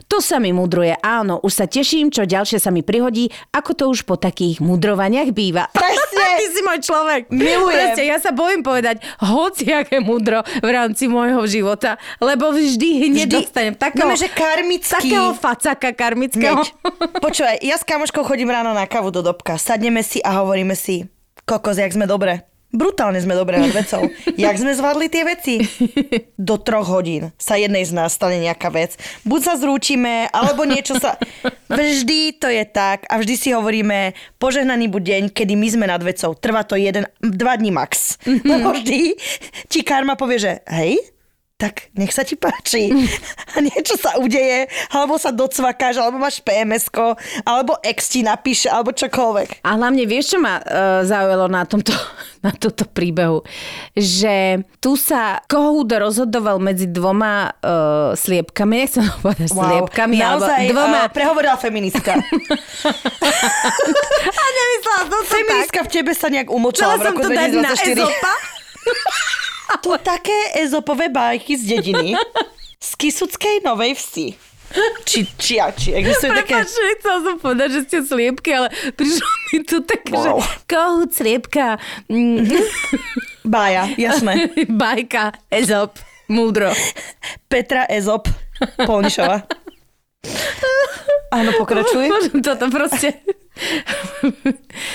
[0.07, 3.83] To sa mi mudruje, áno, už sa teším, čo ďalšie sa mi prihodí, ako to
[3.87, 5.71] už po takých mudrovaniach býva.
[5.71, 6.25] Presne.
[6.41, 7.21] Ty si môj človek.
[7.29, 7.71] Milujem.
[7.71, 13.35] Proste, ja sa bojím povedať hociaké mudro v rámci môjho života, lebo vždy hneď Vždy.
[13.37, 14.91] dostanem takého, No, že karmický.
[15.07, 16.59] takého facaka karmického.
[16.59, 16.67] Hneď.
[17.17, 19.55] Počúvaj, ja s kamoškou chodím ráno na kávu do Dobka.
[19.55, 21.07] Sadneme si a hovoríme si,
[21.43, 22.50] kokos, jak sme dobre.
[22.71, 24.07] Brutálne sme dobre nad vecou.
[24.39, 25.59] Jak sme zvládli tie veci?
[26.39, 28.95] Do troch hodín sa jednej z nás stane nejaká vec.
[29.27, 31.19] Buď sa zrúčime, alebo niečo sa...
[31.71, 36.03] Vždy to je tak a vždy si hovoríme požehnaný buď deň, kedy my sme nad
[36.03, 36.35] vecou.
[36.35, 38.19] Trvá to jeden, dva dní max.
[38.27, 39.15] Lebo vždy
[39.71, 40.99] ti karma povie, že hej,
[41.61, 42.89] tak nech sa ti páči.
[43.53, 46.89] A niečo sa udeje, alebo sa docvakáš, alebo máš pms
[47.45, 49.61] alebo ex ti napíše, alebo čokoľvek.
[49.61, 51.93] A hlavne vieš, čo ma uh, zaujalo na tomto,
[52.45, 53.45] na tomto príbehu?
[53.93, 59.61] Že tu sa Kohút rozhodoval medzi dvoma uh, sliepkami, nechcem povedať wow.
[59.69, 60.99] sliepkami, Naozaj, alebo dvoma...
[61.05, 62.17] Uh, prehovorila feministka.
[64.21, 67.29] A nemyslela som to Feministka v tebe sa nejak umlčala v Chcela som roku to
[67.29, 67.93] dať na 2024.
[67.93, 68.33] Ezopa.
[69.77, 72.13] To také ezopové bajky z dediny.
[72.77, 74.27] Z Kisuckej Novej Vsi.
[75.03, 76.55] Či, či, či existuje také...
[76.57, 80.15] Prepač, nechcela som povedať, že ste sliepky, ale prišlo mi tu tak, Wow.
[80.15, 80.29] že
[80.65, 81.75] kohút, sliepka,
[82.07, 82.47] mm,
[83.43, 84.47] Bája, jasné.
[84.71, 86.71] bajka, ezop, múdro.
[87.45, 88.31] Petra Ezop
[88.77, 89.43] Polnišová.
[91.29, 92.07] Áno, pokračuj.
[92.07, 93.19] Môžem toto proste...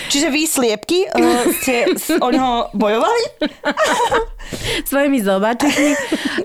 [0.09, 3.22] Čiže vy sliepky uh, ste s- o neho bojovali?
[4.90, 5.90] svojimi zobačikmi.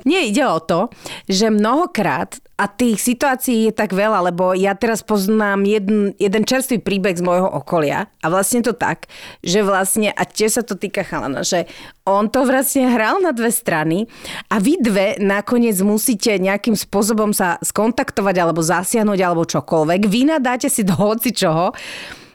[0.06, 0.90] Nie, ide o to,
[1.30, 6.78] že mnohokrát, a tých situácií je tak veľa, lebo ja teraz poznám jeden, jeden čerstvý
[6.78, 9.10] príbeh z môjho okolia a vlastne to tak,
[9.42, 11.66] že vlastne, a tiež sa to týka chalana, že
[12.06, 14.06] on to vlastne hral na dve strany
[14.54, 20.02] a vy dve nakoniec musíte nejakým spôsobom sa skontaktovať alebo zasiahnuť alebo čokoľvek.
[20.06, 21.74] Vy nadáte si do hoci čoho,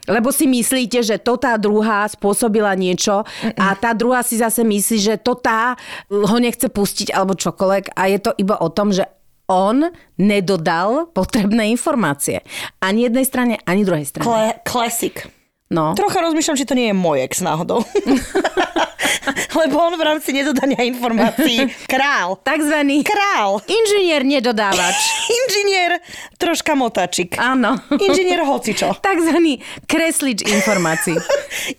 [0.07, 3.26] lebo si myslíte, že to tá druhá spôsobila niečo
[3.59, 5.74] a tá druhá si zase myslí, že to tá
[6.11, 9.07] ho nechce pustiť alebo čokoľvek a je to iba o tom, že
[9.46, 12.42] on nedodal potrebné informácie.
[12.82, 14.26] Ani jednej strane, ani druhej strane.
[14.26, 15.36] Kle- classic.
[15.66, 15.98] No.
[15.98, 17.82] Trocha rozmýšľam, či to nie je môj ex náhodou.
[19.58, 22.38] Lebo on v rámci nedodania informácií král.
[22.38, 23.58] Takzvaný Král.
[23.66, 24.94] inžinier nedodávač.
[25.42, 25.98] Inžinier,
[26.38, 27.34] troška motačik.
[27.34, 27.80] Áno.
[27.98, 28.94] Inžinier hocičo.
[29.02, 29.58] Takzvaný
[29.90, 31.18] kreslič informácií.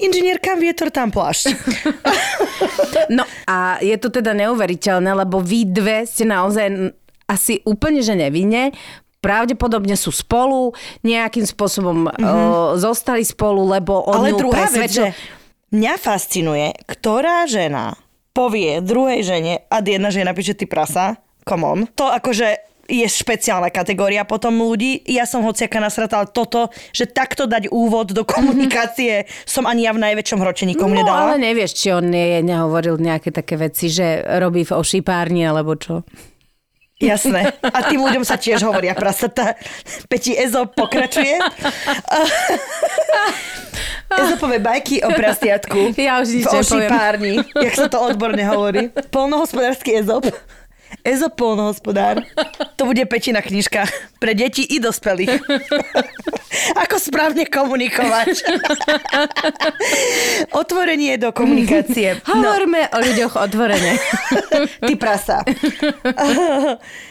[0.04, 1.56] Inžinier kam vietor, tam plášť.
[3.08, 6.92] No a je to teda neuveriteľné, lebo vy dve ste naozaj
[7.30, 8.76] asi úplne, že nevinne
[9.20, 12.24] pravdepodobne sú spolu, nejakým spôsobom mm-hmm.
[12.24, 12.34] o,
[12.78, 15.12] zostali spolu, lebo on Ale ju druhá vec, že
[15.74, 17.98] mňa fascinuje, ktorá žena
[18.38, 21.80] povie druhej žene a jedna žena píše ty prasa, come on.
[21.98, 25.04] To akože je špeciálna kategória potom ľudí.
[25.10, 29.92] Ja som hociaká nasratá, ale toto, že takto dať úvod do komunikácie som ani ja
[29.92, 31.36] v najväčšom hrote nikomu no, nedala.
[31.36, 36.08] ale nevieš, či on nie, nehovoril nejaké také veci, že robí v ošipárni, alebo čo.
[36.98, 37.54] Jasné.
[37.62, 39.54] A tým ľuďom sa tiež hovoria prasata.
[40.10, 41.38] Peti Ezo pokračuje.
[44.08, 45.94] Ezopové bajky o prasiatku.
[45.94, 47.34] Ja už nič v ošipárni.
[47.54, 48.90] Jak sa to odborne hovorí.
[49.14, 50.26] Polnohospodársky Ezop.
[51.08, 52.20] Ezop polnohospodár.
[52.76, 53.88] To bude Petina knižka
[54.20, 55.40] pre deti i dospelých.
[56.84, 58.44] Ako správne komunikovať.
[60.62, 62.20] Otvorenie do komunikácie.
[62.28, 63.96] No, Hovoríme o ľuďoch otvorene.
[64.88, 65.48] ty prasa.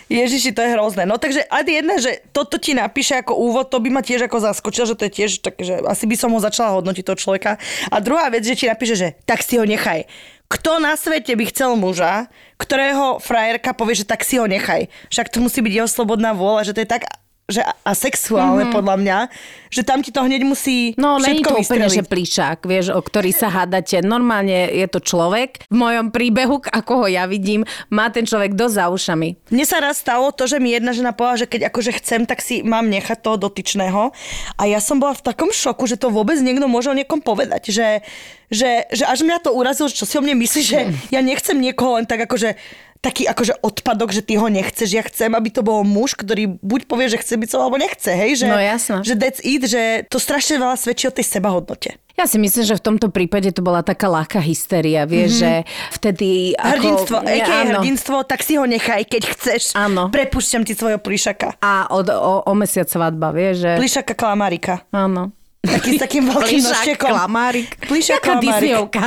[0.07, 1.03] Ježiši, to je hrozné.
[1.09, 4.39] No takže a jedna, že toto ti napíše ako úvod, to by ma tiež ako
[4.39, 7.59] zaskočilo, že to je tiež také, že asi by som ho začala hodnotiť toho človeka.
[7.91, 10.07] A druhá vec, že ti napíše, že tak si ho nechaj.
[10.47, 14.87] Kto na svete by chcel muža, ktorého frajerka povie, že tak si ho nechaj.
[15.11, 17.11] Však to musí byť jeho slobodná vôľa, že to je tak
[17.47, 18.75] že asexuálne mm-hmm.
[18.75, 19.19] podľa mňa,
[19.71, 23.31] že tam ti to hneď musí No, není to úplne, že plíšak, vieš, o ktorý
[23.31, 24.03] sa hádate.
[24.03, 25.63] Normálne je to človek.
[25.71, 29.29] V mojom príbehu, ako ho ja vidím, má ten človek dosť za ušami.
[29.55, 32.43] Mne sa raz stalo to, že mi jedna žena povedala, že keď akože chcem, tak
[32.43, 34.11] si mám nechať toho dotyčného.
[34.59, 37.71] A ja som bola v takom šoku, že to vôbec niekto môže o niekom povedať.
[37.71, 37.89] Že,
[38.51, 40.79] že, že až mňa to urazilo, že čo si o mne myslí, že
[41.15, 42.59] ja nechcem niekoho len tak akože
[43.07, 44.91] taký akože odpadok, že ty ho nechceš.
[44.91, 48.11] Ja chcem, aby to bol muž, ktorý buď povie, že chce byť so, alebo nechce,
[48.11, 48.43] hej?
[48.43, 48.97] Že, No jasno.
[49.07, 52.03] Že that's it, že to strašne veľa svedčí o tej sebahodnote.
[52.17, 55.69] Ja si myslím, že v tomto prípade to bola taká ľahká hysteria, vieš, mm-hmm.
[55.69, 56.29] že vtedy...
[56.57, 59.63] Ako, Hrdinstvo, aké je hrdinstvo, tak si ho nechaj, keď chceš.
[59.77, 60.09] Áno.
[60.09, 61.61] Prepúšťam ti svojho plišaka.
[61.61, 63.71] A od, o, o mesiac svadba, vieš, že...
[63.77, 64.89] Plišaka klamárika.
[64.97, 65.37] Áno.
[65.61, 67.11] Taký s takým veľkým nožtekom.
[67.11, 67.69] klamárik.
[67.85, 68.55] Plišák, Taká klamárik.
[68.65, 69.05] Disneyovka.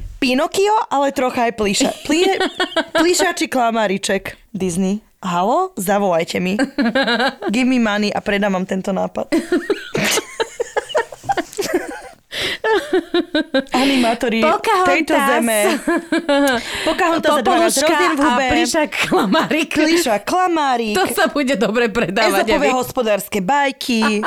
[0.18, 1.90] Pinokio, ale trocha aj plíša.
[2.02, 2.26] Pli,
[2.90, 4.34] plíšači klamáriček.
[4.50, 4.98] Disney.
[5.22, 6.58] Halo, zavolajte mi.
[7.54, 9.30] Give me money a predám vám tento nápad.
[13.74, 14.86] Animátori Pocahontas.
[14.90, 15.58] tejto zeme.
[16.86, 18.46] Pocahontas za 12 Popoluška rodín v a hube.
[18.52, 19.70] plišak klamárik.
[19.74, 20.94] Plíša, klamárik.
[20.94, 22.46] To sa bude dobre predávať.
[22.46, 24.22] Ezopové hospodárske bajky.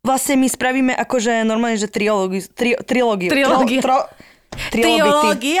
[0.00, 2.40] Vlastne my spravíme akože normálne, že triológiu.
[2.54, 3.28] Tri, trilógiu.
[3.28, 3.80] Trilógia.
[3.84, 4.29] Tro, tro,
[4.70, 5.58] trilobity.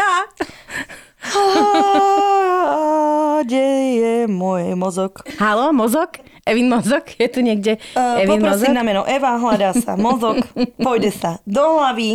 [3.40, 3.66] Kde
[3.96, 5.20] je môj mozog?
[5.36, 6.16] Halo, mozog?
[6.44, 7.04] Evin mozog?
[7.14, 8.64] Je tu niekde Uh, Evin mozog?
[8.64, 10.40] poprosím na meno Eva, hľadá sa mozog,
[10.84, 12.10] pôjde sa do 嗯 hlavy.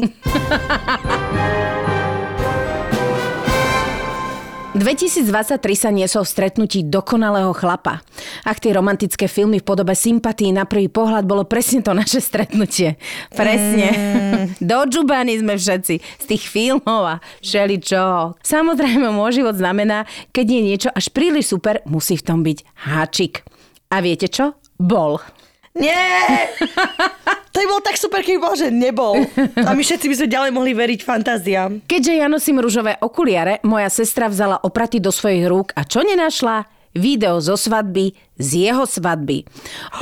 [4.75, 8.03] 2023 sa niesol v stretnutí dokonalého chlapa.
[8.43, 12.99] Ach, tie romantické filmy v podobe sympatii na prvý pohľad bolo presne to naše stretnutie.
[13.31, 13.87] Presne.
[13.95, 14.45] Mm.
[14.59, 18.35] Dodžubani sme všetci z tých filmov a všeličo.
[18.43, 20.03] Samozrejme, môj život znamená,
[20.35, 22.57] keď je niečo až príliš super, musí v tom byť
[22.91, 23.47] háčik.
[23.95, 24.59] A viete čo?
[24.75, 25.23] Bol.
[25.71, 26.51] Nie!
[27.55, 29.15] To by bol tak super, keby bol, že nebol.
[29.63, 31.87] A my všetci by sme ďalej mohli veriť fantáziám.
[31.87, 36.67] Keďže ja nosím ružové okuliare, moja sestra vzala opraty do svojich rúk a čo nenašla?
[36.95, 39.47] Video zo svadby, z jeho svadby.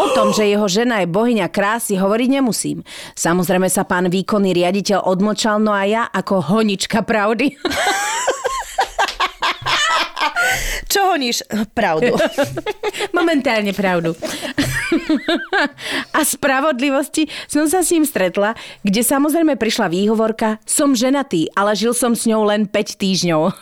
[0.01, 2.81] O tom, že jeho žena je bohyňa krásy, hovoriť nemusím.
[3.13, 7.53] Samozrejme sa pán výkonný riaditeľ odmočal, no a ja ako honička pravdy.
[10.93, 11.41] Čo honíš?
[11.73, 12.13] Pravdu.
[13.17, 14.13] Momentálne pravdu.
[16.13, 18.53] A spravodlivosti som sa s ním stretla,
[18.85, 23.41] kde samozrejme prišla výhovorka, som ženatý, ale žil som s ňou len 5 týždňov.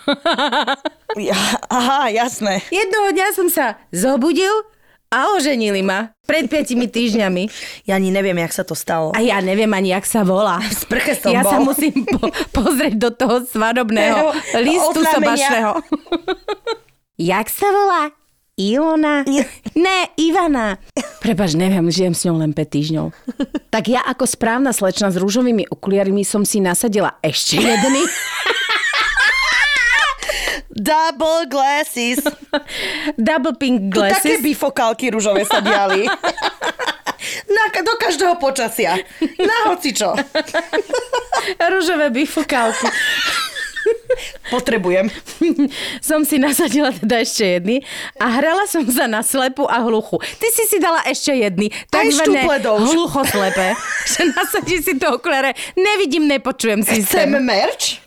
[1.11, 1.35] Ja,
[1.67, 2.63] aha, jasné.
[2.71, 4.47] Jednoho dňa som sa zobudil
[5.11, 6.15] a oženili ma.
[6.23, 7.51] Pred 5 týždňami.
[7.83, 9.11] Ja ani neviem, jak sa to stalo.
[9.11, 10.63] A ja neviem ani, jak sa volá.
[10.63, 11.51] V sprche som ja bol.
[11.51, 14.31] sa musím po- pozrieť do toho svadobného
[14.63, 15.83] listu sobašného.
[17.17, 18.03] jak sa volá?
[18.59, 19.25] Ilona?
[19.73, 20.77] Ne, Ivana.
[21.23, 23.07] Prepač, neviem, žijem s ňou len 5 týždňov.
[23.73, 28.03] Tak ja ako správna slečna s rúžovými okuliarmi som si nasadila ešte jedný.
[30.71, 32.21] Double glasses.
[33.19, 34.43] Double pink Tu také glasses.
[34.43, 36.05] bifokálky rúžové sa diali.
[37.51, 38.97] Na, do každého počasia.
[39.37, 40.15] Na hocičo.
[41.59, 42.87] Rúžové bifokálky.
[44.51, 45.07] Potrebujem.
[46.09, 47.75] som si nasadila teda ešte jedny
[48.19, 50.19] a hrala som sa na slepu a hluchu.
[50.19, 52.75] Ty si si dala ešte jedny, takzvané štupledou.
[52.83, 53.67] hluchoslepe.
[54.11, 57.29] že nasadí si to okuliare, nevidím, nepočujem Chcem systém.
[57.39, 58.03] merch?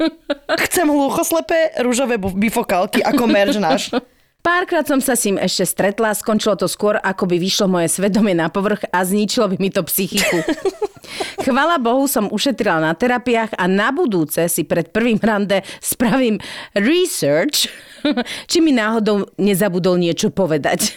[0.68, 3.90] Chcem hluchoslepé rúžové bifokálky ako merch náš.
[4.44, 8.36] Párkrát som sa s ním ešte stretla, skončilo to skôr, ako by vyšlo moje svedomie
[8.36, 10.44] na povrch a zničilo by mi to psychiku.
[11.48, 16.36] Chvala Bohu som ušetrila na terapiách a na budúce si pred prvým rande spravím
[16.76, 17.72] research,
[18.52, 20.92] či mi náhodou nezabudol niečo povedať.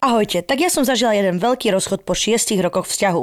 [0.00, 3.22] Ahojte, tak ja som zažila jeden veľký rozchod po šiestich rokoch vzťahu.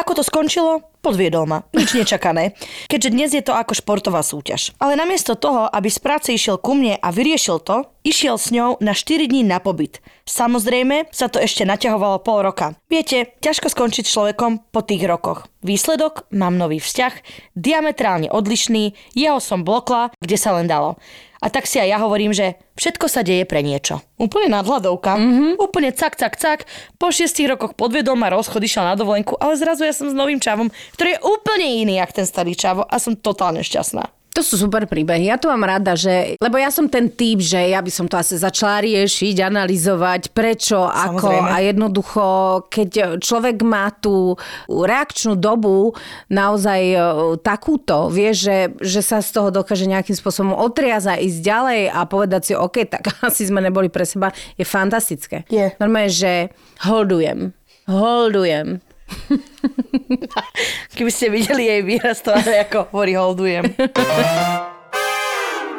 [0.00, 0.80] Ako to skončilo?
[0.98, 1.62] Podviedol ma.
[1.70, 2.58] Nič nečakané.
[2.90, 4.74] Keďže dnes je to ako športová súťaž.
[4.82, 8.82] Ale namiesto toho, aby z práce išiel ku mne a vyriešil to, išiel s ňou
[8.82, 10.02] na 4 dní na pobyt.
[10.28, 12.76] Samozrejme sa to ešte naťahovalo pol roka.
[12.92, 15.48] Viete, ťažko skončiť človekom po tých rokoch.
[15.64, 16.28] Výsledok?
[16.36, 17.14] Mám nový vzťah,
[17.56, 21.00] diametrálne odlišný, jeho som blokla, kde sa len dalo.
[21.38, 24.02] A tak si aj ja hovorím, že všetko sa deje pre niečo.
[24.18, 25.16] Úplne nadhľadovka.
[25.16, 25.50] Mm-hmm.
[25.62, 26.60] Úplne cak, cak, cak.
[26.98, 30.42] Po šiestich rokoch podvedol ma rozchod, išiel na dovolenku, ale zrazu ja som s novým
[30.42, 30.68] čavom,
[30.98, 34.17] ktorý je úplne iný, jak ten starý čavo a som totálne šťastná.
[34.36, 35.26] To sú super príbehy.
[35.26, 36.38] Ja to mám rada, že...
[36.38, 40.86] Lebo ja som ten typ, že ja by som to asi začala riešiť, analyzovať, prečo,
[40.86, 41.26] ako.
[41.26, 41.50] Samozrejme.
[41.50, 42.24] A jednoducho,
[42.70, 44.38] keď človek má tú
[44.70, 45.96] reakčnú dobu
[46.30, 46.98] naozaj e,
[47.42, 52.42] takúto, vie, že, že sa z toho dokáže nejakým spôsobom otriaza, ísť ďalej a povedať
[52.46, 55.42] si, OK, tak asi sme neboli pre seba, je fantastické.
[55.50, 55.74] Je.
[55.82, 56.54] Normálne, že
[56.86, 57.50] holdujem.
[57.90, 58.86] Holdujem.
[60.96, 63.64] Keby ste videli jej výraz, to ako hovorí holdujem.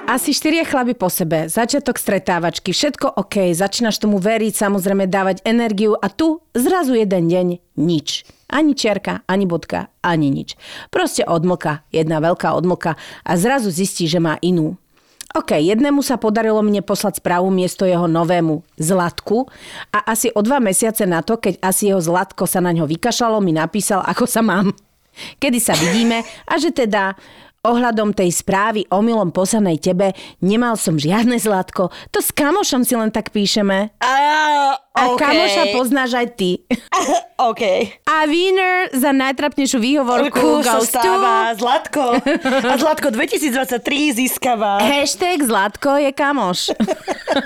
[0.09, 5.93] Asi štyria chlaby po sebe, začiatok stretávačky, všetko OK, začínaš tomu veriť, samozrejme dávať energiu
[5.93, 8.25] a tu zrazu jeden deň nič.
[8.49, 10.57] Ani čiarka, ani bodka, ani nič.
[10.89, 14.81] Proste odmlka, jedna veľká odmlka a zrazu zistí, že má inú.
[15.29, 19.45] OK, jednému sa podarilo mne poslať správu miesto jeho novému Zlatku
[19.93, 23.37] a asi o dva mesiace na to, keď asi jeho Zlatko sa na ňo vykašľalo,
[23.37, 24.73] mi napísal, ako sa mám.
[25.37, 27.13] Kedy sa vidíme a že teda
[27.61, 31.91] ohľadom tej správy omylom poslanej tebe nemal som žiadne zlatko.
[32.15, 33.91] To s kamošom si len tak píšeme.
[33.99, 34.13] A,
[34.97, 35.21] A okay.
[35.21, 36.51] kamoša poznáš aj ty.
[37.49, 37.61] OK.
[38.09, 42.19] A winner za najtrapnejšiu výhovorku sa stáva Zlatko.
[42.43, 44.81] A Zlatko 2023 získava.
[44.81, 46.73] Hashtag Zlatko je kamoš.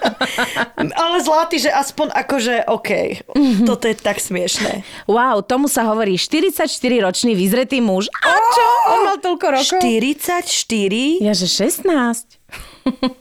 [1.04, 3.22] Ale zlatý, že aspoň akože OK.
[3.68, 4.82] Toto je tak smiešné.
[5.06, 8.10] Wow, tomu sa hovorí 44-ročný vyzretý muž.
[8.24, 8.68] A čo?
[8.88, 9.84] On mal toľko rokov?
[9.84, 11.22] 44?
[11.22, 12.43] Ja, že 16.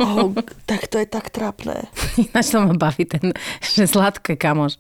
[0.03, 0.35] Oh,
[0.67, 1.87] tak to je tak trápne.
[2.23, 3.31] Ináč to ma baví ten,
[3.63, 4.75] že Zlatko je kamoš.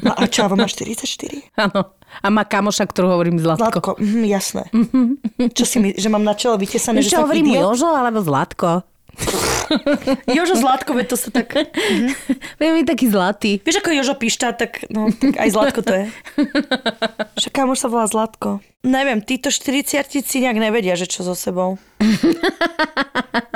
[0.00, 1.04] No a Čavo má 44?
[1.58, 1.92] Áno.
[2.22, 3.68] A má kamoša, ktorú hovorím Zlatko.
[3.68, 4.64] Zlatko, mhm, jasné.
[5.58, 7.74] Čo si my, že mám na čelo vytesané, že čo som hovorím idiot?
[7.74, 8.84] Jožo alebo Zlatko?
[10.36, 11.54] Jožo Zlatko, veď to sa tak...
[12.60, 13.50] Viem, je taký zlatý.
[13.62, 16.04] Vieš, ako Jožo Pišta, tak, no, tak aj Zlatko to je.
[17.42, 18.60] Že kamoš sa volá Zlatko.
[18.82, 21.78] Neviem, títo 40 si nejak nevedia, že čo so sebou.
[22.02, 22.02] A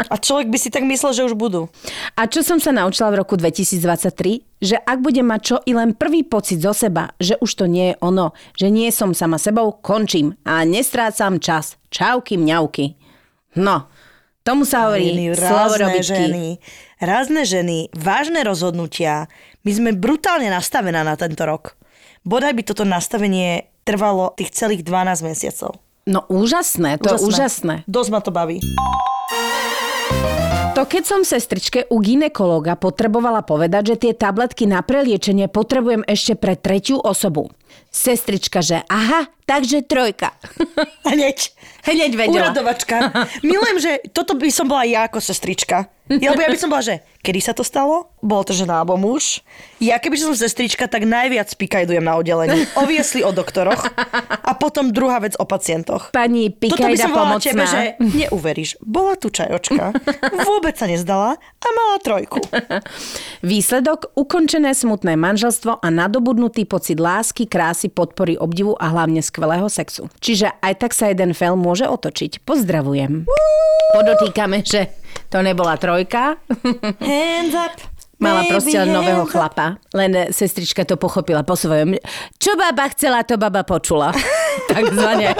[0.16, 1.68] A človek by si tak myslel, že už budú.
[2.14, 4.62] A čo som sa naučila v roku 2023?
[4.62, 7.92] Že ak budem mať čo i len prvý pocit zo seba, že už to nie
[7.92, 11.76] je ono, že nie som sama sebou, končím a nestrácam čas.
[11.90, 12.96] Čauky, mňauky.
[13.58, 13.90] No,
[14.46, 16.62] tomu sa hovorí rázne ženy,
[17.02, 19.26] rázne ženy, vážne rozhodnutia.
[19.66, 21.74] My sme brutálne nastavená na tento rok.
[22.22, 25.82] Bodaj by toto nastavenie trvalo tých celých 12 mesiacov.
[26.06, 27.82] No úžasné, to je úžasné.
[27.90, 28.62] Dosť ma to baví.
[30.78, 36.38] To keď som sestričke u ginekologa potrebovala povedať, že tie tabletky na preliečenie potrebujem ešte
[36.38, 37.50] pre tretiu osobu.
[37.90, 40.34] Sestrička, že aha, takže trojka.
[41.10, 41.54] Hneď.
[41.86, 42.50] Hneď vedela.
[42.50, 43.14] Uradovačka.
[43.46, 45.86] Milujem, že toto by som bola ja ako sestrička.
[46.06, 48.14] Ja, lebo ja by som bola, že kedy sa to stalo?
[48.22, 49.42] Bolo to žena alebo muž?
[49.82, 52.62] Ja keby som sestrička, tak najviac pikajdujem na oddelení.
[52.78, 53.90] Oviesli o doktoroch
[54.46, 56.14] a potom druhá vec o pacientoch.
[56.14, 57.50] Pani Toto by Pikajda som volala pomocná.
[57.50, 57.80] tebe, že
[58.22, 58.78] neuveríš.
[58.86, 59.98] Bola tu čajočka,
[60.46, 62.38] vôbec sa nezdala a mala trojku.
[63.42, 70.08] Výsledok ukončené smutné manželstvo a nadobudnutý pocit lásky, krásy, podpory, obdivu a hlavne skvelého sexu.
[70.24, 72.40] Čiže aj tak sa jeden film môže otočiť.
[72.48, 73.28] Pozdravujem.
[73.92, 74.96] Podotýkame, že
[75.28, 76.40] to nebola trojka.
[77.04, 77.76] Hands up.
[78.16, 79.76] Mala proste len nového chlapa.
[79.92, 82.00] Len sestrička to pochopila po svojom.
[82.40, 84.08] Čo baba chcela, to baba počula.
[84.72, 85.36] Takzvané.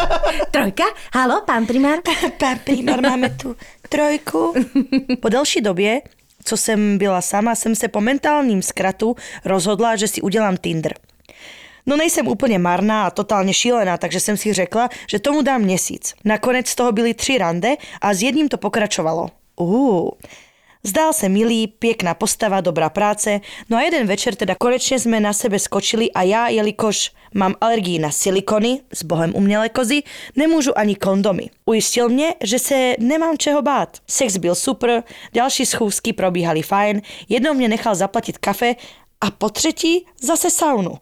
[0.53, 0.85] Trojka?
[1.17, 2.05] Halo, pán primár?
[2.37, 3.57] Pán primár, máme tu
[3.89, 4.53] trojku.
[5.25, 6.05] Po delší době,
[6.45, 10.93] co jsem byla sama, jsem se po mentálním zkratu rozhodla, že si udělám Tinder.
[11.87, 16.15] No nejsem úplně marná a totálně šílená, takže jsem si řekla, že tomu dám měsíc.
[16.25, 19.29] Nakonec z toho byly tři rande a s jedním to pokračovalo.
[19.57, 20.09] Uh.
[20.83, 25.33] Zdál se milý, pěkná postava, dobrá práce, no a jeden večer teda konečně jsme na
[25.33, 30.03] sebe skočili a já, jelikož mám alergii na silikony, s bohem umělé kozy,
[30.37, 31.51] nemůžu ani kondomy.
[31.65, 33.99] Ujistil mě, že se nemám čeho bát.
[34.07, 35.03] Sex byl super,
[35.35, 38.75] další schůzky probíhaly fajn, jednou mě nechal zaplatit kafe
[39.21, 40.95] a po třetí zase saunu,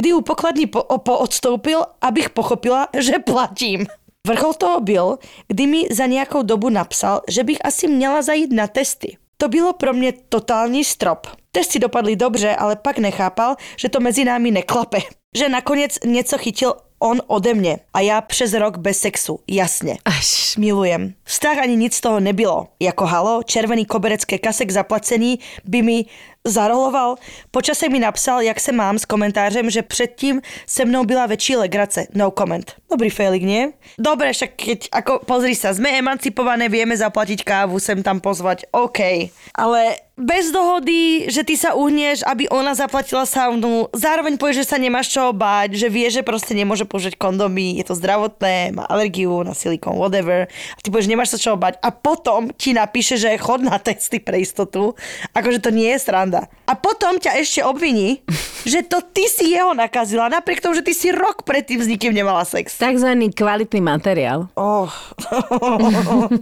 [0.00, 3.86] kdy u pokladní po, poodstoupil, abych pochopila, že platím.
[4.26, 8.66] Vrchol toho byl, kdy mi za nějakou dobu napsal, že bych asi měla zajít na
[8.66, 9.16] testy.
[9.36, 11.26] To bylo pro mě totální strop.
[11.52, 14.98] Testy dopadly dobře, ale pak nechápal, že to mezi námi neklape.
[15.36, 19.96] Že nakonec něco chytil on ode mě a já přes rok bez sexu, jasně.
[20.04, 20.56] Až.
[20.56, 21.14] Milujem.
[21.30, 22.74] Vztah ani nic z toho nebylo.
[22.82, 25.98] Jako halo, červený koberec ke kasek zaplacený by mi
[26.44, 27.16] zaroloval.
[27.50, 32.06] Počase mi napsal, jak se mám s komentářem, že předtím se mnou byla väčší legrace.
[32.14, 32.74] No comment.
[32.90, 33.62] Dobrý failing, nie?
[33.98, 39.30] Dobre, však keď, ako, pozri sa, sme emancipované, vieme zaplatiť kávu, sem tam pozvať, OK.
[39.54, 39.80] Ale
[40.18, 45.14] bez dohody, že ty sa uhneš, aby ona zaplatila saunu, zároveň povieš, že sa nemáš
[45.14, 49.54] čo báť, že vie, že proste nemôže použiť kondomy, je to zdravotné, má alergiu na
[49.54, 50.50] silikon, whatever.
[50.50, 51.76] A ty povieš, nemáš sa čo báť.
[51.84, 54.96] A potom ti napíše, že chod na testy pre istotu.
[55.36, 56.48] Akože to nie je sranda.
[56.64, 58.24] A potom ťa ešte obviní,
[58.64, 62.16] že to ty si jeho nakazila, napriek tomu, že ty si rok predtým s nikým
[62.16, 62.72] nemala sex.
[62.80, 64.48] Takzvaný kvalitný materiál.
[64.56, 64.88] Oh.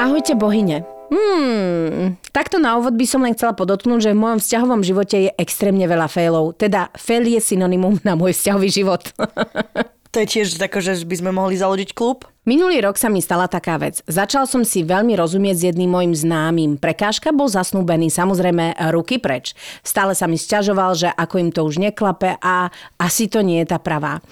[0.00, 0.88] Ahojte bohyne.
[1.06, 5.30] Hmm, takto na úvod by som len chcela podotknúť, že v mojom vzťahovom živote je
[5.38, 6.56] extrémne veľa failov.
[6.56, 9.12] Teda fail je synonymum na môj vzťahový život.
[10.14, 12.24] To je tiež tako, že by sme mohli založiť klub.
[12.46, 14.06] Minulý rok sa mi stala taká vec.
[14.06, 16.78] Začal som si veľmi rozumieť s jedným mojim známym.
[16.78, 19.58] Prekážka bol zasnúbený, samozrejme ruky preč.
[19.82, 22.70] Stále sa mi sťažoval, že ako im to už neklape a
[23.02, 24.22] asi to nie je tá pravá.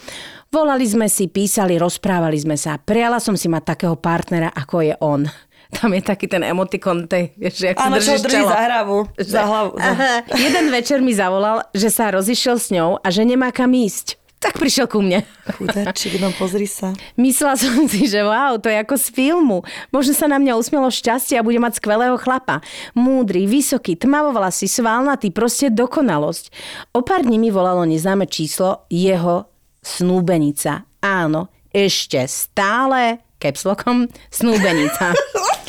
[0.55, 2.79] Volali sme si, písali, rozprávali sme sa.
[2.79, 5.27] Prijala som si mať takého partnera, ako je on.
[5.75, 8.51] Tam je taký ten emotikon, tej, že ak si Áno, čo držíš drží čelo.
[8.55, 8.99] za hravu.
[9.19, 9.71] Za hlavu.
[9.75, 9.91] Za...
[9.91, 14.23] Aha, jeden večer mi zavolal, že sa rozišiel s ňou a že nemá kam ísť.
[14.45, 15.25] Tak prišiel ku mne.
[15.57, 16.93] Chudáčik, no pozri sa.
[17.17, 19.59] Myslela som si, že wow, to je ako z filmu.
[19.89, 22.61] Možno sa na mňa usmielo šťastie a bude mať skvelého chlapa.
[22.93, 26.53] Múdry, vysoký, tmavovlasý, svalnatý, proste dokonalosť.
[26.93, 29.49] O pár dní mi volalo neznáme číslo jeho
[29.81, 30.85] snúbenica.
[31.01, 35.17] Áno, ešte stále, capslokom, snúbenica.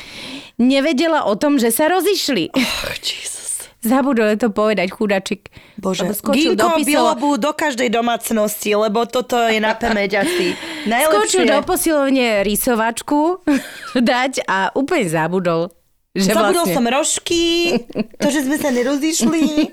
[0.59, 2.51] Nevedela o tom, že sa rozišli.
[2.51, 3.34] Oh, Jesus.
[3.86, 5.53] Zabudol to povedať, chudačik.
[5.77, 10.57] Bože, skočil do bilobu do každej domácnosti, lebo toto je na pamäť asi.
[10.89, 11.53] Skočil Najlepšie.
[11.53, 13.45] do posilovne rysovačku
[14.09, 15.61] dať a úplne zabudol.
[16.15, 16.75] Že Zabudol vlastne...
[16.79, 17.43] som rožky,
[18.23, 19.67] to, že sme sa nerozišli.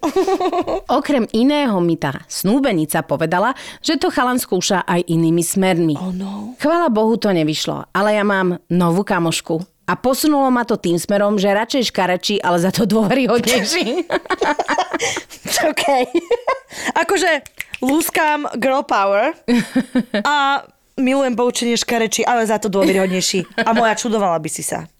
[0.98, 3.54] Okrem iného mi tá snúbenica povedala,
[3.86, 5.94] že to chalan skúša aj inými smermi.
[5.94, 6.58] Oh no.
[6.58, 9.75] Chvala Bohu to nevyšlo, ale ja mám novú kamošku.
[9.86, 14.02] A posunulo ma to tým smerom, že radšej škarečí, ale za to dôveryhodnejší.
[15.70, 15.84] OK.
[17.02, 17.30] akože
[17.84, 19.38] lúskam girl power
[20.26, 20.66] a
[20.98, 23.46] milujem poučenie škareči, ale za to dôveryhodnejší.
[23.62, 24.90] A moja čudovala by si sa.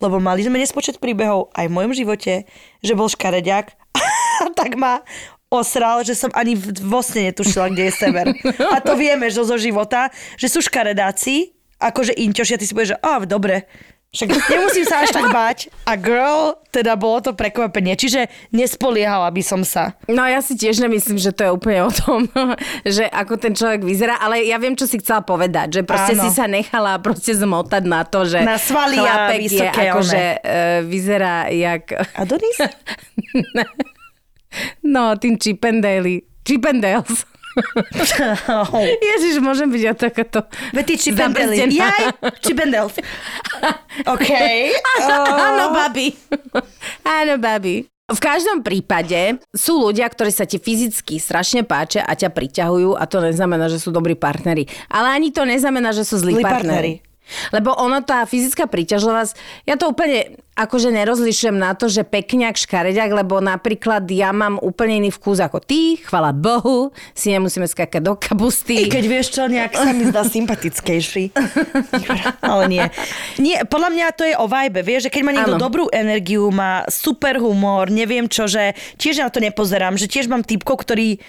[0.00, 2.48] lebo mali sme nespočet príbehov aj v mojom živote,
[2.80, 4.00] že bol škareďak a
[4.58, 5.04] tak ma
[5.50, 8.26] osral, že som ani vo sne netušila, kde je sever.
[8.70, 10.08] A to vieme, že zo života,
[10.38, 11.52] že sú škaredáci,
[11.82, 13.66] akože inťoši a ty si povieš, že á, dobre,
[14.10, 15.70] však nemusím sa až tak báť.
[15.86, 17.94] A girl, teda bolo to prekvapenie.
[17.94, 19.94] Čiže nespoliehala by som sa.
[20.10, 22.26] No ja si tiež nemyslím, že to je úplne o tom,
[22.98, 26.26] že ako ten človek vyzerá, ale ja viem, čo si chcela povedať, že proste Áno.
[26.26, 30.22] si sa nechala proste zmotať na to, že Na svaly a je akože
[30.90, 31.94] vyzerá jak...
[32.22, 32.58] Adonis?
[34.82, 36.26] No, tým Chippendale.
[36.42, 37.22] Chippendales.
[39.10, 41.70] Ježiš, môžem byť ja takáto Veď ty zabrzdená.
[41.70, 42.04] Jaj,
[42.42, 42.90] Chipendale.
[44.06, 44.28] OK.
[45.02, 46.14] Áno, babi.
[47.02, 47.86] Áno, babi.
[48.10, 53.06] V každom prípade sú ľudia, ktorí sa ti fyzicky strašne páčia a ťa priťahujú a
[53.06, 54.66] to neznamená, že sú dobrí partneri.
[54.90, 56.98] Ale ani to neznamená, že sú zlí Zlí partneri.
[56.98, 57.09] partneri.
[57.54, 63.24] Lebo ono, tá fyzická príťažlivosť, ja to úplne akože nerozlišujem na to, že pekňak, škareďak,
[63.24, 68.12] lebo napríklad ja mám úplne iný vkus ako ty, chvala Bohu, si nemusíme skákať do
[68.20, 68.84] kapusty.
[68.84, 71.32] I keď vieš čo, nejak sa mi zdá sympatickejší.
[72.44, 72.84] Ale nie.
[73.40, 73.56] nie.
[73.64, 75.64] Podľa mňa to je o vibe, vieš, že keď má niekto Áno.
[75.64, 80.44] dobrú energiu, má super humor, neviem čo, že tiež na to nepozerám, že tiež mám
[80.44, 81.22] typkov, ktorí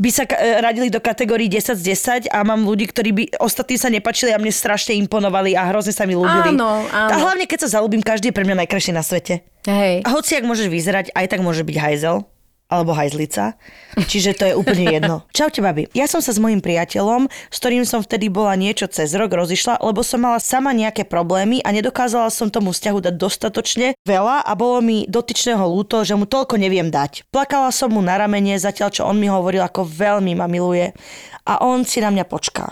[0.00, 1.82] by sa e, radili do kategórií 10 z
[2.26, 5.92] 10 a mám ľudí, ktorí by ostatní sa nepačili a mne strašne imponovali a hrozne
[5.92, 6.56] sa mi ľúbili.
[6.56, 7.10] Áno, áno.
[7.12, 9.44] A hlavne, keď sa zalúbim, každý je pre mňa najkrajší na svete.
[9.68, 10.00] Hej.
[10.02, 12.24] A hoci ak môžeš vyzerať, aj tak môže byť hajzel
[12.70, 13.58] alebo hajzlica.
[13.98, 15.26] Čiže to je úplne jedno.
[15.36, 15.90] Čaute, babi.
[15.92, 19.82] Ja som sa s mojim priateľom, s ktorým som vtedy bola niečo cez rok, rozišla,
[19.82, 24.52] lebo som mala sama nejaké problémy a nedokázala som tomu vzťahu dať dostatočne veľa a
[24.54, 27.26] bolo mi dotyčného ľúto, že mu toľko neviem dať.
[27.34, 30.94] Plakala som mu na ramene, zatiaľ čo on mi hovoril, ako veľmi ma miluje
[31.44, 32.70] a on si na mňa počká.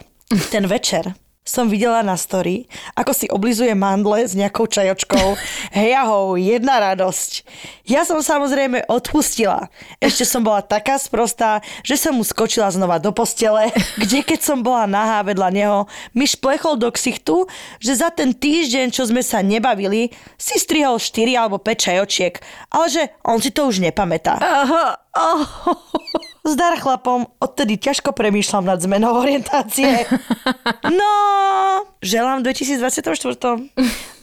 [0.54, 5.40] Ten večer som videla na story, ako si oblizuje mandle s nejakou čajočkou.
[5.80, 7.48] Hej ahoj, jedna radosť.
[7.88, 9.72] Ja som samozrejme odpustila.
[9.96, 13.72] Ešte som bola taká sprostá, že som mu skočila znova do postele,
[14.02, 15.78] kde keď som bola nahá vedľa neho,
[16.12, 17.48] mi šplechol do ksichtu,
[17.80, 22.36] že za ten týždeň, čo sme sa nebavili, si strihol 4 alebo 5 čajočiek,
[22.68, 24.36] ale že on si to už nepamätá.
[24.36, 26.27] Aha, oh.
[26.48, 30.08] Zdar chlapom, odtedy ťažko premýšľam nad zmenou orientácie.
[30.88, 31.12] No,
[32.00, 33.04] želám v 2024,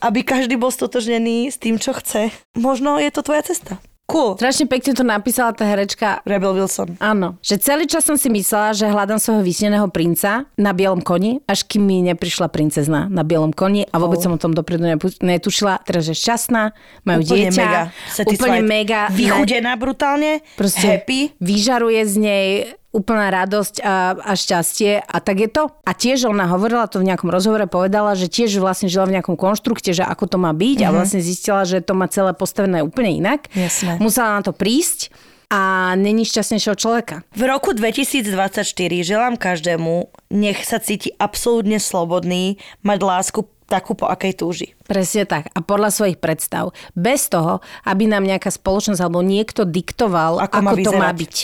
[0.01, 2.33] aby každý bol stotožnený s tým, čo chce.
[2.57, 3.77] Možno je to tvoja cesta.
[4.05, 4.37] Cool.
[4.37, 6.93] Strašne pekne to napísala tá herečka Rebel Wilson.
[6.99, 11.41] Áno, že celý čas som si myslela, že hľadám svojho vysneného princa na bielom koni,
[11.43, 14.23] až kým mi neprišla princezna na bielom koni a vôbec Oh.
[14.23, 14.85] som o tom dopredu
[15.19, 15.81] netušila.
[15.81, 17.81] Teraz je šťastná, majú Úplne dieťa, mega.
[18.21, 19.01] úplne mega.
[19.09, 20.45] Vychudená brutálne.
[20.53, 21.33] Proste Happy.
[21.41, 22.47] vyžaruje z nej
[22.95, 25.67] úplná radosť a, a šťastie a tak je to.
[25.83, 29.35] A tiež ona hovorila to v nejakom rozhovore, povedala, že tiež vlastne žila v nejakom
[29.35, 33.11] konštrukte, že ako to má byť a vlastne zistila, že to má celé postavené úplne
[33.11, 33.51] inak.
[33.51, 33.59] Mhm.
[33.59, 33.91] Jasné.
[33.99, 35.11] Musela na to prísť
[35.51, 37.21] a není šťastnejšieho človeka.
[37.35, 38.65] V roku 2024
[39.05, 44.67] želám každému, nech sa cíti absolútne slobodný, mať lásku takú, po akej túži.
[44.85, 45.49] Presne tak.
[45.57, 46.69] A podľa svojich predstav.
[46.93, 51.15] Bez toho, aby nám nejaká spoločnosť alebo niekto diktoval, ako, Ako má to má vyzerať.
[51.17, 51.35] byť.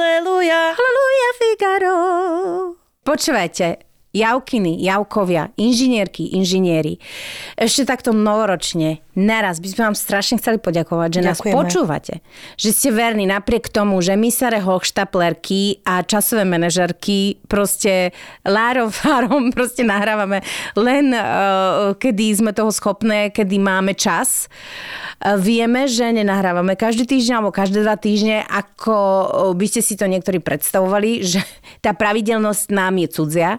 [0.00, 0.72] Halleluja.
[0.72, 1.96] Halleluja, Figaro.
[3.04, 6.98] Počúvajte, javkiny, javkovia, inžinierky, inžinieri.
[7.54, 11.54] Ešte takto novoročne, naraz by sme vám strašne chceli poďakovať, že nás Ďakujeme.
[11.54, 12.14] počúvate.
[12.58, 18.10] Že ste verní napriek tomu, že my sa hochštaplerky a časové manažerky proste
[18.42, 20.42] lárom fárom proste nahrávame
[20.74, 24.50] len uh, kedy sme toho schopné, kedy máme čas.
[25.22, 29.94] Uh, vieme, že nenahrávame každý týždeň alebo každé dva týždne, ako uh, by ste si
[29.94, 31.38] to niektorí predstavovali, že
[31.84, 33.50] tá pravidelnosť nám je cudzia.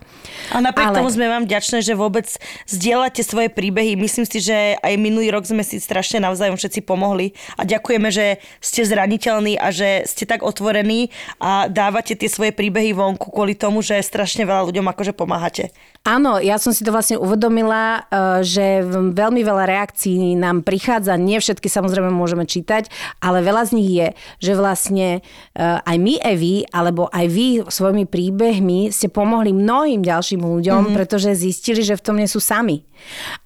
[0.50, 2.26] A napriek Ale- tomu sme vám vďačné, že vôbec
[2.66, 3.94] zdieľate svoje príbehy.
[3.94, 8.42] Myslím si, že aj minulý rok sme si strašne navzájom všetci pomohli a ďakujeme, že
[8.64, 13.84] ste zraniteľní a že ste tak otvorení a dávate tie svoje príbehy vonku kvôli tomu,
[13.84, 15.76] že strašne veľa ľuďom akože pomáhate.
[16.02, 21.38] Áno, ja som si to vlastne uvedomila, eh, že veľmi veľa reakcií nám prichádza, nie
[21.38, 22.88] všetky samozrejme môžeme čítať,
[23.20, 24.08] ale veľa z nich je,
[24.40, 30.31] že vlastne eh, aj my, Evi, alebo aj vy svojimi príbehmi ste pomohli mnohým ďalším
[30.40, 30.96] ľuďom, mm-hmm.
[30.96, 32.88] pretože zistili, že v tom nie sú sami.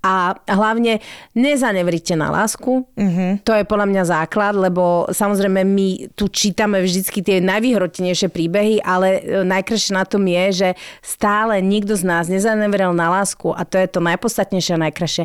[0.03, 0.99] A hlavne
[1.33, 3.47] nezanevrite na lásku, mm-hmm.
[3.47, 9.23] to je podľa mňa základ, lebo samozrejme my tu čítame vždycky tie najvyhrotenejšie príbehy, ale
[9.23, 13.79] e, najkrajšie na tom je, že stále nikto z nás nezanevrel na lásku a to
[13.79, 15.23] je to najpodstatnejšie a najkrajšie.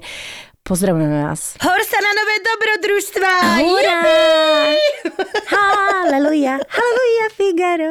[0.60, 1.56] Pozdravujeme vás.
[1.58, 3.32] Hor sa na nové dobrodružstva!
[3.64, 4.00] Hurá!
[5.50, 7.90] Halleluja, halleluja, Figaro.